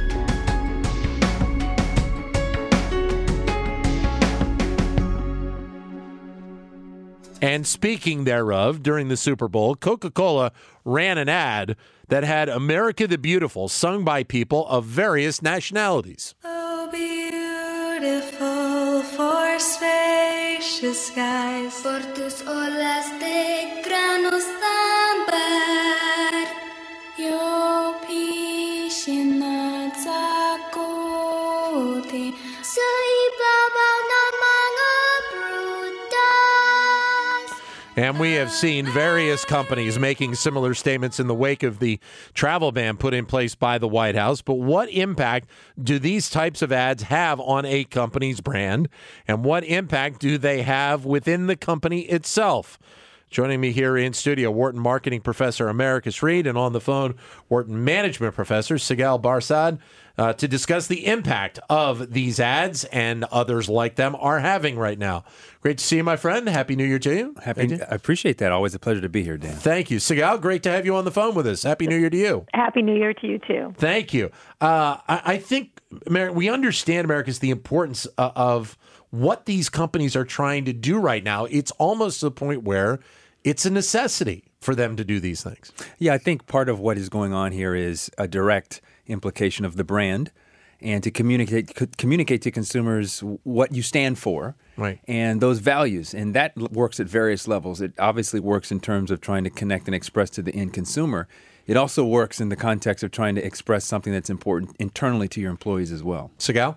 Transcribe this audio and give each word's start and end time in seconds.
And 7.41 7.65
speaking 7.65 8.25
thereof, 8.25 8.83
during 8.83 9.07
the 9.07 9.15
Super 9.15 9.47
Bowl, 9.47 9.75
Coca 9.75 10.11
Cola 10.11 10.51
ran 10.83 11.17
an 11.17 11.29
ad 11.29 11.77
that 12.09 12.25
had 12.25 12.49
America 12.49 13.07
the 13.07 13.17
Beautiful 13.17 13.69
sung 13.69 14.03
by 14.03 14.23
people 14.23 14.67
of 14.67 14.83
various 14.83 15.41
nationalities. 15.41 16.35
Oh, 16.43 16.89
beautiful 16.91 18.62
for 19.03 19.59
spacious 19.59 21.07
skies. 21.07 21.73
Por 21.83 22.01
tus 22.15 22.41
olas 22.47 23.05
de 23.19 23.81
granos 23.83 24.45
ámbar. 25.11 26.47
Yo 27.17 27.99
piscina 28.07 29.42
zakote. 29.42 29.42
And 37.95 38.19
we 38.19 38.33
have 38.33 38.51
seen 38.51 38.87
various 38.87 39.45
companies 39.45 39.99
making 39.99 40.33
similar 40.33 40.73
statements 40.73 41.19
in 41.19 41.27
the 41.27 41.35
wake 41.35 41.61
of 41.61 41.77
the 41.77 41.99
travel 42.33 42.71
ban 42.71 42.97
put 42.97 43.13
in 43.13 43.27
place 43.27 43.53
by 43.53 43.77
the 43.77 43.87
White 43.87 44.15
House. 44.15 44.41
But 44.41 44.55
what 44.55 44.89
impact 44.89 45.47
do 45.81 45.99
these 45.99 46.31
types 46.31 46.63
of 46.63 46.71
ads 46.71 47.03
have 47.03 47.39
on 47.39 47.65
a 47.65 47.83
company's 47.83 48.41
brand? 48.41 48.89
And 49.27 49.45
what 49.45 49.63
impact 49.63 50.19
do 50.19 50.39
they 50.39 50.63
have 50.63 51.05
within 51.05 51.45
the 51.45 51.55
company 51.55 52.01
itself? 52.01 52.79
Joining 53.33 53.59
me 53.59 53.71
here 53.71 53.97
in 53.97 54.13
studio, 54.13 54.51
Wharton 54.51 54.79
Marketing 54.79 55.19
Professor 55.19 55.67
Americus 55.67 56.21
Reed, 56.21 56.45
and 56.45 56.55
on 56.55 56.71
the 56.71 56.79
phone, 56.79 57.15
Wharton 57.49 57.83
Management 57.83 58.35
Professor 58.35 58.75
Sigal 58.75 59.19
Barsade, 59.19 59.79
uh, 60.19 60.33
to 60.33 60.47
discuss 60.47 60.85
the 60.85 61.07
impact 61.07 61.57
of 61.67 62.13
these 62.13 62.39
ads 62.39 62.83
and 62.83 63.23
others 63.23 63.67
like 63.67 63.95
them 63.95 64.15
are 64.19 64.39
having 64.39 64.77
right 64.77 64.99
now. 64.99 65.23
Great 65.61 65.79
to 65.79 65.83
see 65.83 65.95
you, 65.95 66.03
my 66.03 66.15
friend. 66.15 66.47
Happy 66.47 66.75
New 66.75 66.85
Year 66.85 66.99
to 66.99 67.15
you. 67.15 67.35
Happy. 67.41 67.81
I 67.81 67.95
appreciate 67.95 68.37
that. 68.37 68.51
Always 68.51 68.75
a 68.75 68.79
pleasure 68.79 69.01
to 69.01 69.09
be 69.09 69.23
here, 69.23 69.39
Dan. 69.39 69.55
Thank 69.55 69.89
you. 69.89 69.97
Sigal, 69.97 70.39
great 70.39 70.61
to 70.61 70.69
have 70.69 70.85
you 70.85 70.95
on 70.95 71.03
the 71.03 71.11
phone 71.11 71.33
with 71.33 71.47
us. 71.47 71.63
Happy 71.63 71.87
New 71.87 71.97
Year 71.97 72.11
to 72.11 72.17
you. 72.17 72.45
Happy 72.53 72.83
New 72.83 72.95
Year 72.95 73.15
to 73.15 73.25
you 73.25 73.39
too. 73.39 73.73
Thank 73.79 74.13
you. 74.13 74.29
Uh, 74.61 74.97
I, 75.07 75.21
I 75.25 75.37
think 75.39 75.81
Amer- 76.07 76.33
we 76.33 76.49
understand, 76.49 77.05
Americus 77.05 77.39
the 77.39 77.49
importance 77.49 78.05
uh, 78.19 78.29
of 78.35 78.77
what 79.09 79.47
these 79.47 79.69
companies 79.69 80.15
are 80.15 80.25
trying 80.25 80.65
to 80.65 80.73
do 80.73 80.99
right 80.99 81.23
now. 81.23 81.45
It's 81.45 81.71
almost 81.71 82.19
to 82.19 82.27
the 82.27 82.31
point 82.31 82.61
where 82.61 82.99
it's 83.43 83.65
a 83.65 83.69
necessity 83.69 84.45
for 84.61 84.75
them 84.75 84.95
to 84.95 85.03
do 85.03 85.19
these 85.19 85.43
things. 85.43 85.71
Yeah, 85.99 86.13
I 86.13 86.17
think 86.17 86.47
part 86.47 86.69
of 86.69 86.79
what 86.79 86.97
is 86.97 87.09
going 87.09 87.33
on 87.33 87.51
here 87.51 87.75
is 87.75 88.09
a 88.17 88.27
direct 88.27 88.81
implication 89.07 89.65
of 89.65 89.75
the 89.75 89.83
brand, 89.83 90.31
and 90.81 91.01
to 91.03 91.11
communicate 91.11 91.75
co- 91.75 91.87
communicate 91.97 92.41
to 92.43 92.51
consumers 92.51 93.19
what 93.43 93.73
you 93.73 93.81
stand 93.81 94.17
for, 94.19 94.55
Right. 94.77 94.99
and 95.07 95.39
those 95.41 95.59
values, 95.59 96.13
and 96.13 96.33
that 96.33 96.55
works 96.57 96.99
at 96.99 97.07
various 97.07 97.47
levels. 97.47 97.79
It 97.81 97.93
obviously 97.99 98.39
works 98.39 98.71
in 98.71 98.79
terms 98.79 99.11
of 99.11 99.21
trying 99.21 99.43
to 99.43 99.49
connect 99.49 99.87
and 99.87 99.95
express 99.95 100.29
to 100.31 100.41
the 100.41 100.53
end 100.53 100.73
consumer. 100.73 101.27
It 101.67 101.77
also 101.77 102.03
works 102.05 102.41
in 102.41 102.49
the 102.49 102.57
context 102.57 103.03
of 103.03 103.11
trying 103.11 103.35
to 103.35 103.45
express 103.45 103.85
something 103.85 104.11
that's 104.11 104.29
important 104.29 104.75
internally 104.79 105.27
to 105.29 105.39
your 105.41 105.51
employees 105.51 105.91
as 105.93 106.03
well. 106.03 106.31
Sigal? 106.37 106.75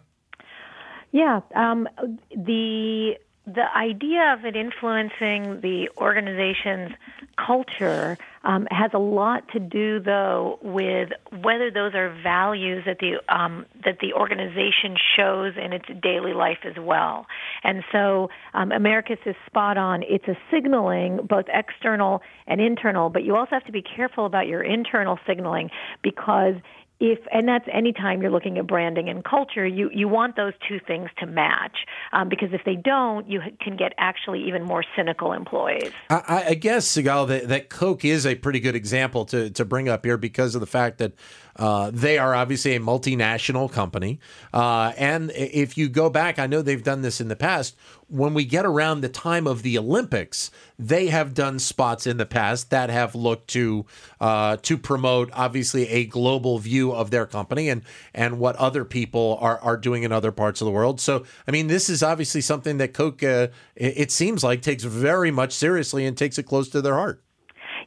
Yeah, 1.12 1.40
um, 1.54 1.88
the 2.36 3.16
the 3.46 3.64
idea 3.76 4.34
of 4.36 4.44
it 4.44 4.56
influencing 4.56 5.60
the 5.60 5.88
organization's 5.98 6.92
culture 7.36 8.18
um, 8.42 8.66
has 8.72 8.90
a 8.92 8.98
lot 8.98 9.48
to 9.52 9.60
do, 9.60 10.00
though, 10.00 10.58
with 10.62 11.10
whether 11.42 11.70
those 11.70 11.94
are 11.94 12.10
values 12.22 12.84
that 12.86 12.98
the 12.98 13.20
um, 13.28 13.64
that 13.84 13.98
the 14.00 14.14
organization 14.14 14.96
shows 15.16 15.54
in 15.56 15.72
its 15.72 15.86
daily 16.02 16.32
life 16.32 16.58
as 16.64 16.74
well. 16.76 17.26
And 17.62 17.84
so, 17.92 18.30
um, 18.52 18.72
Americus 18.72 19.18
is 19.26 19.36
spot 19.46 19.78
on. 19.78 20.02
It's 20.02 20.26
a 20.26 20.36
signaling, 20.50 21.20
both 21.22 21.46
external 21.48 22.22
and 22.48 22.60
internal, 22.60 23.10
but 23.10 23.22
you 23.22 23.36
also 23.36 23.50
have 23.52 23.64
to 23.66 23.72
be 23.72 23.82
careful 23.82 24.26
about 24.26 24.48
your 24.48 24.62
internal 24.62 25.20
signaling 25.24 25.70
because 26.02 26.54
if 27.00 27.18
and 27.32 27.46
that's 27.46 27.66
anytime 27.72 28.22
you're 28.22 28.30
looking 28.30 28.58
at 28.58 28.66
branding 28.66 29.08
and 29.08 29.24
culture 29.24 29.66
you 29.66 29.90
you 29.92 30.08
want 30.08 30.36
those 30.36 30.52
two 30.68 30.78
things 30.86 31.10
to 31.18 31.26
match. 31.26 31.76
Um, 32.12 32.28
because 32.28 32.50
if 32.52 32.62
they 32.64 32.76
don't 32.76 33.28
you 33.28 33.40
can 33.60 33.76
get 33.76 33.92
actually 33.98 34.46
even 34.46 34.62
more 34.62 34.84
cynical 34.96 35.32
employees. 35.32 35.92
I- 36.10 36.44
I, 36.48 36.54
guess, 36.54 36.86
Sigal, 36.86 37.26
that, 37.28 37.48
that 37.48 37.68
Coke 37.70 38.04
is 38.04 38.26
a 38.26 38.34
pretty 38.34 38.60
good 38.60 38.76
example 38.76 39.24
to, 39.26 39.50
to 39.50 39.64
bring 39.64 39.88
up 39.88 40.04
here 40.04 40.16
because 40.16 40.54
of 40.54 40.60
the 40.60 40.66
fact 40.66 40.98
that 40.98 41.12
uh, 41.58 41.90
they 41.92 42.18
are 42.18 42.34
obviously 42.34 42.74
a 42.76 42.80
multinational 42.80 43.70
company. 43.70 44.20
Uh, 44.52 44.92
and 44.96 45.30
if 45.34 45.76
you 45.78 45.88
go 45.88 46.10
back, 46.10 46.38
I 46.38 46.46
know 46.46 46.62
they've 46.62 46.82
done 46.82 47.02
this 47.02 47.20
in 47.20 47.28
the 47.28 47.36
past. 47.36 47.76
When 48.08 48.34
we 48.34 48.44
get 48.44 48.64
around 48.64 49.00
the 49.00 49.08
time 49.08 49.46
of 49.48 49.62
the 49.62 49.76
Olympics, 49.76 50.50
they 50.78 51.08
have 51.08 51.34
done 51.34 51.58
spots 51.58 52.06
in 52.06 52.18
the 52.18 52.26
past 52.26 52.70
that 52.70 52.88
have 52.88 53.16
looked 53.16 53.48
to 53.48 53.84
uh, 54.20 54.58
to 54.62 54.78
promote 54.78 55.30
obviously 55.32 55.88
a 55.88 56.04
global 56.04 56.58
view 56.58 56.92
of 56.92 57.10
their 57.10 57.26
company 57.26 57.68
and 57.68 57.82
and 58.14 58.38
what 58.38 58.54
other 58.56 58.84
people 58.84 59.38
are 59.40 59.58
are 59.60 59.76
doing 59.76 60.04
in 60.04 60.12
other 60.12 60.30
parts 60.30 60.60
of 60.60 60.66
the 60.66 60.70
world. 60.70 61.00
So, 61.00 61.24
I 61.48 61.50
mean, 61.50 61.66
this 61.66 61.88
is 61.88 62.02
obviously 62.02 62.42
something 62.42 62.78
that 62.78 62.94
Coke, 62.94 63.24
uh, 63.24 63.48
it, 63.74 63.94
it 63.96 64.10
seems 64.12 64.44
like, 64.44 64.62
takes 64.62 64.84
very 64.84 65.32
much 65.32 65.52
seriously 65.52 66.06
and 66.06 66.16
takes 66.16 66.38
it 66.38 66.44
close 66.44 66.68
to 66.68 66.80
their 66.80 66.94
heart. 66.94 67.25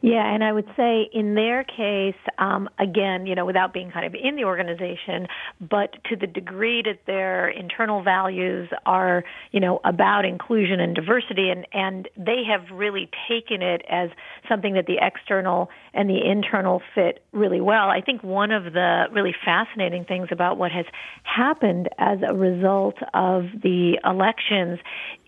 Yeah, 0.02 0.34
and 0.34 0.46
I 0.46 0.54
would 0.54 0.68
say 0.78 1.10
in 1.12 1.36
their 1.36 1.66
case, 1.66 2.16
um, 2.38 2.70
again, 2.80 3.26
you 3.26 3.36
know, 3.36 3.46
without 3.46 3.74
being 3.74 3.92
kind 3.92 4.06
of 4.06 4.16
in 4.16 4.38
the 4.38 4.46
organization, 4.46 5.28
but 5.60 5.94
to 6.06 6.16
the 6.16 6.26
degree 6.26 6.82
that 6.86 7.00
their 7.06 7.50
internal 7.50 8.02
values 8.02 8.70
are, 8.86 9.26
you 9.52 9.60
know, 9.60 9.82
about 9.84 10.24
inclusion 10.24 10.80
and 10.80 10.96
diversity, 10.96 11.50
and 11.50 11.68
and 11.74 12.08
they 12.16 12.44
have 12.50 12.62
really 12.72 13.10
taken 13.28 13.62
it 13.62 13.82
as 13.90 14.10
something 14.48 14.76
that 14.76 14.86
the 14.86 15.00
external 15.02 15.70
and 15.94 16.10
the 16.10 16.26
internal 16.26 16.82
fit 16.96 17.22
really 17.34 17.60
well. 17.60 17.90
I 17.90 18.00
think 18.00 18.24
one 18.24 18.52
of 18.52 18.72
the 18.72 19.08
really 19.12 19.36
fascinating 19.44 20.06
things 20.06 20.30
about 20.32 20.58
what 20.58 20.72
has 20.72 20.86
happened 21.24 21.90
as 21.98 22.20
a 22.26 22.34
result 22.34 22.96
of 23.14 23.48
the 23.62 24.00
elections 24.06 24.80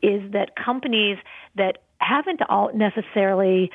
is 0.01 0.31
that 0.31 0.55
companies 0.55 1.17
that 1.57 1.79
haven't 2.01 2.41
all 2.49 2.71
necessarily 2.73 3.69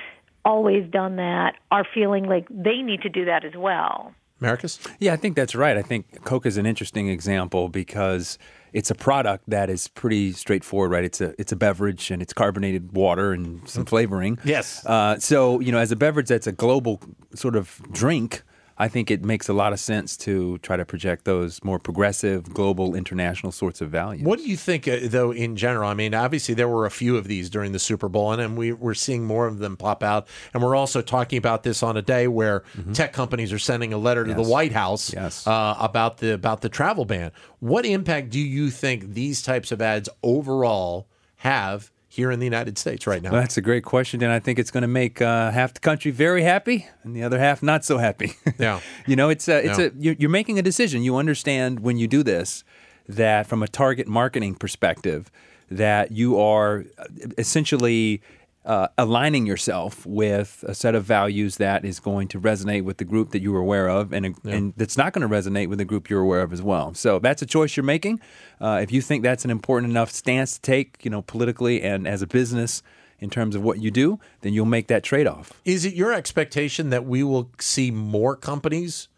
always 0.47 0.89
done 0.91 1.17
that 1.17 1.57
are 1.71 1.85
feeling 1.93 2.25
like 2.25 2.47
they 2.49 2.81
need 2.81 3.03
to 3.03 3.11
do 3.11 3.25
that 3.27 3.45
as 3.45 3.55
well. 3.57 4.15
Marcus? 4.39 4.79
Yeah, 4.99 5.13
I 5.15 5.17
think 5.17 5.35
that's 5.35 5.55
right. 5.55 5.77
I 5.77 5.83
think 5.83 6.25
Coke 6.25 6.47
is 6.47 6.57
an 6.57 6.67
interesting 6.67 7.09
example 7.09 7.69
because 7.69 8.39
it's 8.73 8.91
a 8.91 8.95
product 8.95 9.45
that 9.49 9.71
is 9.71 9.89
pretty 9.89 10.33
straightforward, 10.33 10.91
right? 10.91 11.05
It's 11.05 11.21
a 11.21 11.35
it's 11.41 11.53
a 11.53 11.57
beverage 11.57 12.11
and 12.11 12.21
it's 12.21 12.33
carbonated 12.33 12.93
water 12.93 13.33
and 13.33 13.67
some 13.69 13.87
flavoring. 13.87 14.39
Yes. 14.45 14.85
Uh, 14.85 15.19
so 15.19 15.61
you 15.61 15.73
know, 15.73 15.79
as 15.79 15.91
a 15.91 15.97
beverage 15.97 16.29
that's 16.29 16.47
a 16.47 16.53
global 16.53 17.01
sort 17.35 17.57
of 17.57 17.81
drink, 17.91 18.43
I 18.79 18.89
think 18.89 19.11
it 19.11 19.25
makes 19.25 19.49
a 19.49 19.55
lot 19.55 19.73
of 19.73 19.81
sense 19.81 20.17
to 20.19 20.59
try 20.59 20.77
to 20.77 20.85
project 20.85 21.25
those 21.25 21.65
more 21.65 21.79
progressive, 21.79 22.53
global, 22.53 22.95
international 22.95 23.51
sorts 23.51 23.81
of 23.81 23.89
values. 23.91 24.25
What 24.27 24.39
do 24.39 24.45
you 24.47 24.57
think, 24.57 24.87
uh, 24.87 24.99
though, 25.05 25.31
in 25.31 25.57
general? 25.57 25.89
I 25.89 25.95
mean, 25.95 26.15
obviously, 26.15 26.55
there 26.55 26.69
were 26.69 26.85
a 26.85 26.91
few 26.91 27.17
of 27.17 27.27
these 27.27 27.49
during 27.49 27.73
the 27.73 27.79
Super 27.79 28.09
Bowl, 28.09 28.33
and, 28.33 28.43
and 28.43 28.57
we, 28.57 28.73
we're 28.73 28.93
seeing 28.93 29.25
more 29.25 29.47
of 29.47 29.61
them 29.61 29.79
pop 29.79 30.03
out. 30.03 30.29
And 30.53 30.63
we're 30.63 30.77
also 30.77 31.01
talking 31.01 31.39
about 31.39 31.63
this 31.63 31.83
on 31.83 31.97
a 31.97 32.03
day 32.03 32.29
where 32.29 32.65
tech 32.93 33.15
companies 33.15 33.51
are 33.53 33.59
sending 33.59 33.95
a 33.95 33.99
letter 33.99 34.25
to 34.25 34.35
the 34.35 34.43
Mm-hmm. 34.43 34.51
White 34.51 34.73
House 34.73 35.13
Yes. 35.13 35.47
uh, 35.47 35.77
about 35.81 36.19
the 36.19 36.35
about 36.35 36.61
the 36.61 36.69
travel 36.69 37.05
ban. 37.07 37.33
What 37.61 37.87
impact 37.87 38.29
do 38.31 38.39
you 38.41 38.71
think 38.71 39.15
these 39.15 39.41
types 39.43 39.73
of 39.73 39.81
ads 39.81 40.09
overall 40.23 41.09
have 41.37 41.91
here 42.17 42.31
in 42.31 42.39
the 42.41 42.47
United 42.47 42.79
States 42.79 43.07
right 43.07 43.23
now? 43.23 43.31
Well, 43.31 43.41
that's 43.41 43.57
a 43.57 43.61
great 43.63 43.85
question, 43.85 44.23
and 44.23 44.33
I 44.33 44.39
think 44.41 44.59
it's 44.59 44.71
going 44.71 44.83
to 44.83 44.89
make 44.89 45.21
uh, 45.23 45.51
half 45.51 45.75
the 45.75 45.81
country 45.81 46.11
very 46.11 46.43
happy 46.43 46.87
and 47.05 47.15
the 47.15 47.23
other 47.23 47.39
half 47.39 47.63
not 47.63 47.85
so 47.85 47.99
happy. 47.99 48.33
Yeah. 48.59 48.81
you 49.07 49.17
know, 49.17 49.29
it's 49.29 49.49
a, 49.49 49.65
it's 49.65 49.79
Yeah. 49.79 49.87
a 49.87 49.91
you're, 49.99 50.15
you're 50.19 50.31
making 50.31 50.59
a 50.59 50.63
decision. 50.63 51.03
You 51.03 51.17
understand 51.17 51.81
when 51.81 51.99
you 51.99 52.09
do 52.09 52.23
this 52.23 52.65
that 53.09 53.47
from 53.47 53.63
a 53.63 53.69
target 53.69 54.09
marketing 54.09 54.55
perspective, 54.55 55.31
that 55.71 56.11
you 56.13 56.39
are 56.41 56.85
uh, 56.99 57.05
essentially 57.39 58.23
uh, 58.67 58.89
aligning 58.99 59.47
yourself 59.47 60.05
with 60.05 60.65
a 60.67 60.75
set 60.75 60.95
of 60.97 61.05
values 61.05 61.57
that 61.57 61.85
is 61.85 62.01
going 62.01 62.27
to 62.29 62.41
resonate 62.41 62.83
with 62.83 62.97
the 62.99 63.05
group 63.05 63.31
that 63.31 63.41
you 63.41 63.55
are 63.55 63.61
aware 63.61 63.89
of, 63.89 64.13
and 64.13 64.37
and 64.45 64.75
that's 64.77 64.97
not 64.99 65.13
going 65.13 65.27
to 65.27 65.33
resonate 65.33 65.69
with 65.69 65.79
the 65.79 65.85
group 65.85 66.11
you're 66.11 66.21
aware 66.21 66.43
of 66.43 66.53
as 66.53 66.61
well. 66.61 66.93
So 66.93 67.21
that's 67.21 67.41
a 67.43 67.47
choice 67.47 67.77
you're 67.77 67.85
making. 67.85 68.21
Uh, 68.61 68.81
if 68.83 68.91
you 68.91 69.01
think 69.01 69.23
that's 69.23 69.45
an 69.45 69.51
important 69.51 69.91
enough 69.91 70.11
stance 70.11 70.55
to 70.55 70.61
take, 70.61 71.05
you 71.05 71.11
know, 71.11 71.23
politically 71.23 71.81
and 71.83 72.09
as 72.09 72.23
a 72.23 72.27
business 72.27 72.83
in 73.21 73.31
terms 73.31 73.55
of 73.55 73.63
what 73.63 73.81
you 73.81 73.91
do, 73.91 74.19
then 74.41 74.53
you'll 74.53 74.67
make 74.67 74.89
that 74.89 75.03
trade 75.03 75.27
off. 75.27 75.53
Is 75.65 75.85
it 75.85 75.95
your 75.95 76.13
expectation 76.13 76.91
that 76.91 77.07
we 77.07 77.23
will 77.23 77.51
see 77.59 77.91
more 77.91 78.37
companies 78.37 79.09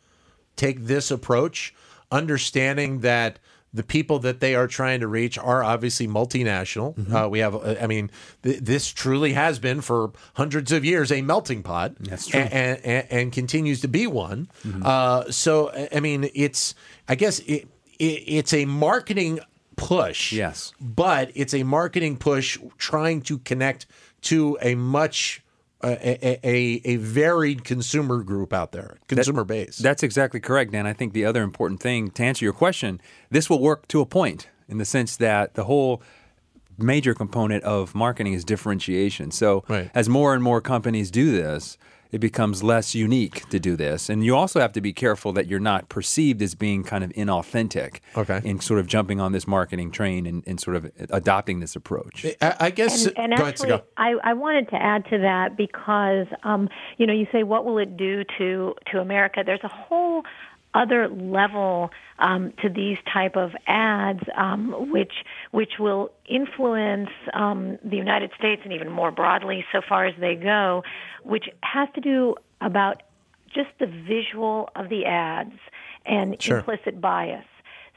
take 0.56 0.84
this 0.84 1.10
approach, 1.10 1.74
understanding 2.12 3.00
that 3.00 3.38
the 3.75 3.82
people 3.82 4.19
that 4.20 4.41
they 4.41 4.55
are 4.55 4.67
trying 4.67 5.00
to 5.00 5.06
reach 5.06 5.37
are 5.37 5.62
obviously 5.62 6.09
multinational. 6.09 6.94
Mm-hmm. 6.97 7.15
Uh, 7.15 7.29
we 7.29 7.41
have, 7.41 7.55
uh, 7.55 7.75
I 7.81 7.87
mean, 7.87 8.11
th- 8.43 8.61
this 8.61 8.88
truly 8.88 9.35
has 9.35 9.59
been 9.59 9.82
for 9.82 10.12
hundreds 10.35 10.73
of 10.73 10.85
years 10.85 11.12
a 11.12 11.20
melting 11.20 11.62
pot. 11.62 11.94
That's 12.00 12.26
true. 12.26 12.41
Mm-hmm. 12.41 12.56
And, 12.56 12.87
and, 12.87 13.06
and 13.11 13.32
continues 13.32 13.82
to 13.82 13.88
be 13.88 14.06
one. 14.06 14.49
Uh, 14.82 15.31
so, 15.31 15.70
I- 15.93 16.00
mean, 16.00 16.31
it's, 16.35 16.75
I 17.09 17.15
guess 17.15 17.41
it, 17.41 17.69
it, 17.99 18.05
it's 18.05 18.55
a 18.55 18.65
marketing 18.65 19.41
push. 19.76 20.32
Yes. 20.32 20.73
But 20.81 21.31
it's 21.35 21.53
a 21.55 21.62
marketing 21.62 22.17
push 22.17 22.59
trying 22.79 23.20
to 23.23 23.38
connect 23.38 23.87
to 24.23 24.59
a 24.62 24.75
much, 24.75 25.43
a, 25.82 26.38
a, 26.46 26.80
a 26.84 26.96
varied 26.96 27.64
consumer 27.64 28.22
group 28.22 28.52
out 28.52 28.72
there, 28.72 28.98
consumer 29.06 29.44
base. 29.44 29.78
That's 29.78 30.02
exactly 30.02 30.40
correct, 30.40 30.72
Dan. 30.72 30.86
I 30.86 30.92
think 30.92 31.12
the 31.12 31.25
other 31.25 31.42
important 31.42 31.80
thing 31.80 32.10
to 32.12 32.22
answer 32.25 32.44
your 32.44 32.52
question, 32.54 33.00
this 33.30 33.48
will 33.48 33.60
work 33.60 33.86
to 33.88 34.00
a 34.00 34.06
point 34.06 34.48
in 34.69 34.78
the 34.78 34.84
sense 34.84 35.16
that 35.16 35.54
the 35.54 35.64
whole 35.64 36.02
major 36.76 37.14
component 37.14 37.64
of 37.64 37.94
marketing 37.94 38.32
is 38.34 38.44
differentiation. 38.44 39.30
So 39.30 39.64
Right. 39.69 39.90
as 39.94 40.08
more 40.08 40.34
and 40.34 40.42
more 40.42 40.60
companies 40.60 41.10
do 41.10 41.32
this, 41.32 41.76
it 42.10 42.19
becomes 42.19 42.62
less 42.62 42.94
unique 42.94 43.49
to 43.50 43.58
do 43.58 43.76
this. 43.76 44.08
And 44.08 44.25
you 44.25 44.34
also 44.34 44.60
have 44.60 44.72
to 44.72 44.81
be 44.81 44.93
careful 44.93 45.32
that 45.34 45.46
you're 45.46 45.60
not 45.60 45.88
perceived 45.88 46.40
as 46.43 46.55
being 46.55 46.82
kind 46.84 47.05
of 47.05 47.10
inauthentic 47.10 48.00
Okay. 48.16 48.40
in 48.44 48.60
sort 48.60 48.81
of 48.81 48.87
jumping 48.87 49.20
on 49.20 49.32
this 49.32 49.46
marketing 49.46 49.90
train 49.90 50.26
and, 50.26 50.43
and 50.46 50.60
sort 50.60 50.76
of 50.76 50.90
adopting 51.10 51.60
this 51.60 51.76
approach. 51.76 52.25
I, 52.40 52.56
I 52.60 52.70
guess. 52.70 53.06
And, 53.06 53.19
and 53.19 53.37
go 53.37 53.43
ahead, 53.43 53.55
actually, 53.55 53.70
Sigal. 53.70 53.82
I, 53.96 54.14
I 54.25 54.32
wanted 54.34 54.69
to 54.70 54.76
add 54.76 55.05
to 55.10 55.19
that 55.19 55.56
because, 55.56 56.26
um, 56.44 56.69
you 56.96 57.06
know, 57.06 57.12
you 57.12 57.26
say, 57.32 57.43
what 57.43 57.64
will 57.64 57.78
it 57.78 57.96
do 57.96 58.25
to, 58.38 58.75
to 58.93 59.00
America? 59.00 59.43
There's 59.44 59.64
a 59.64 59.69
whole 59.69 60.22
other 60.82 61.00
level 61.08 61.90
um, 62.19 62.42
to 62.62 62.69
these 62.80 62.98
type 63.12 63.36
of 63.44 63.48
ads, 63.66 64.25
um, 64.44 64.90
which 64.94 65.16
which 65.58 65.75
will 65.78 66.04
influence 66.40 67.10
um, 67.42 67.78
the 67.92 67.96
United 68.06 68.30
States 68.38 68.62
and 68.64 68.72
even 68.72 68.90
more 69.00 69.10
broadly, 69.20 69.64
so 69.72 69.80
far 69.90 70.02
as 70.10 70.14
they 70.19 70.34
go, 70.34 70.82
which 71.22 71.46
has 71.75 71.88
to 71.96 72.00
do 72.00 72.34
about 72.60 72.96
just 73.58 73.70
the 73.82 73.86
visual 73.86 74.69
of 74.80 74.88
the 74.88 75.02
ads 75.06 75.58
and 76.06 76.40
Sure. 76.40 76.58
implicit 76.58 77.00
bias. 77.00 77.44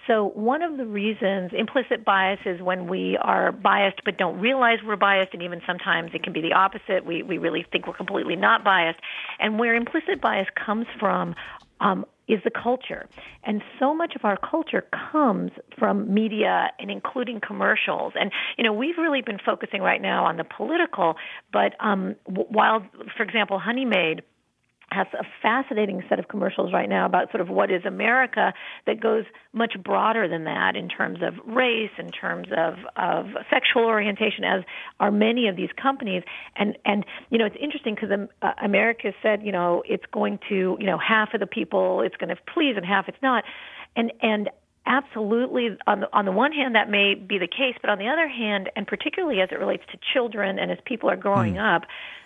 So 0.07 0.31
one 0.51 0.61
of 0.63 0.77
the 0.77 0.85
reasons 0.85 1.51
implicit 1.53 2.03
bias 2.03 2.39
is 2.45 2.59
when 2.69 2.87
we 2.87 3.17
are 3.21 3.51
biased 3.51 3.99
but 4.03 4.17
don't 4.17 4.39
realize 4.39 4.79
we're 4.83 4.95
biased, 4.95 5.33
and 5.33 5.43
even 5.43 5.61
sometimes 5.65 6.11
it 6.13 6.23
can 6.23 6.33
be 6.33 6.41
the 6.41 6.53
opposite. 6.53 7.05
We 7.05 7.21
we 7.31 7.37
really 7.37 7.63
think 7.71 7.81
we're 7.87 8.01
completely 8.03 8.35
not 8.35 8.63
biased, 8.63 8.99
and 9.39 9.59
where 9.59 9.75
implicit 9.75 10.17
bias 10.19 10.47
comes 10.65 10.87
from. 10.99 11.35
Um, 11.79 12.05
is 12.31 12.39
the 12.43 12.49
culture. 12.49 13.07
And 13.43 13.61
so 13.77 13.93
much 13.93 14.15
of 14.15 14.23
our 14.23 14.37
culture 14.37 14.85
comes 15.11 15.51
from 15.77 16.13
media 16.13 16.69
and 16.79 16.89
including 16.89 17.41
commercials. 17.45 18.13
And, 18.19 18.31
you 18.57 18.63
know, 18.63 18.71
we've 18.71 18.97
really 18.97 19.21
been 19.21 19.39
focusing 19.45 19.81
right 19.81 20.01
now 20.01 20.25
on 20.25 20.37
the 20.37 20.45
political, 20.45 21.15
but 21.51 21.75
um, 21.81 22.15
while, 22.25 22.85
for 23.17 23.23
example, 23.23 23.59
Honey 23.59 23.85
Maid 23.85 24.23
has 24.91 25.07
a 25.13 25.23
fascinating 25.41 26.03
set 26.09 26.19
of 26.19 26.27
commercials 26.27 26.73
right 26.73 26.89
now 26.89 27.05
about 27.05 27.31
sort 27.31 27.39
of 27.39 27.49
what 27.49 27.71
is 27.71 27.85
America 27.85 28.53
that 28.85 28.99
goes 28.99 29.23
much 29.53 29.73
broader 29.81 30.27
than 30.27 30.43
that 30.43 30.75
in 30.75 30.89
terms 30.89 31.19
of 31.21 31.33
race, 31.47 31.91
in 31.97 32.11
terms 32.11 32.49
of, 32.55 32.75
of 32.97 33.27
sexual 33.49 33.85
orientation, 33.85 34.43
as 34.43 34.63
are 34.99 35.11
many 35.11 35.47
of 35.47 35.55
these 35.55 35.69
companies. 35.81 36.23
And 36.55 36.77
and 36.85 37.05
you 37.29 37.37
know 37.37 37.45
it's 37.45 37.55
interesting 37.59 37.95
because 37.95 38.11
um, 38.11 38.27
uh, 38.41 38.51
Americus 38.61 39.15
said 39.21 39.43
you 39.43 39.51
know 39.51 39.81
it's 39.87 40.05
going 40.11 40.39
to 40.49 40.77
you 40.79 40.85
know 40.85 40.97
half 40.97 41.33
of 41.33 41.39
the 41.39 41.47
people 41.47 42.01
it's 42.01 42.17
going 42.17 42.35
to 42.35 42.41
please 42.53 42.75
and 42.75 42.85
half 42.85 43.07
it's 43.07 43.21
not, 43.21 43.43
and 43.95 44.11
and 44.21 44.49
absolutely 44.85 45.77
on 45.85 45.99
the 46.01 46.09
on 46.11 46.25
the 46.25 46.31
one 46.31 46.51
hand 46.51 46.73
that 46.75 46.89
may 46.89 47.13
be 47.13 47.37
the 47.37 47.47
case 47.47 47.75
but 47.81 47.89
on 47.89 47.99
the 47.99 48.07
other 48.07 48.27
hand 48.27 48.69
and 48.75 48.87
particularly 48.87 49.39
as 49.39 49.49
it 49.51 49.59
relates 49.59 49.83
to 49.91 49.97
children 50.11 50.57
and 50.57 50.71
as 50.71 50.77
people 50.85 51.07
are 51.07 51.15
growing 51.15 51.59
up 51.59 51.83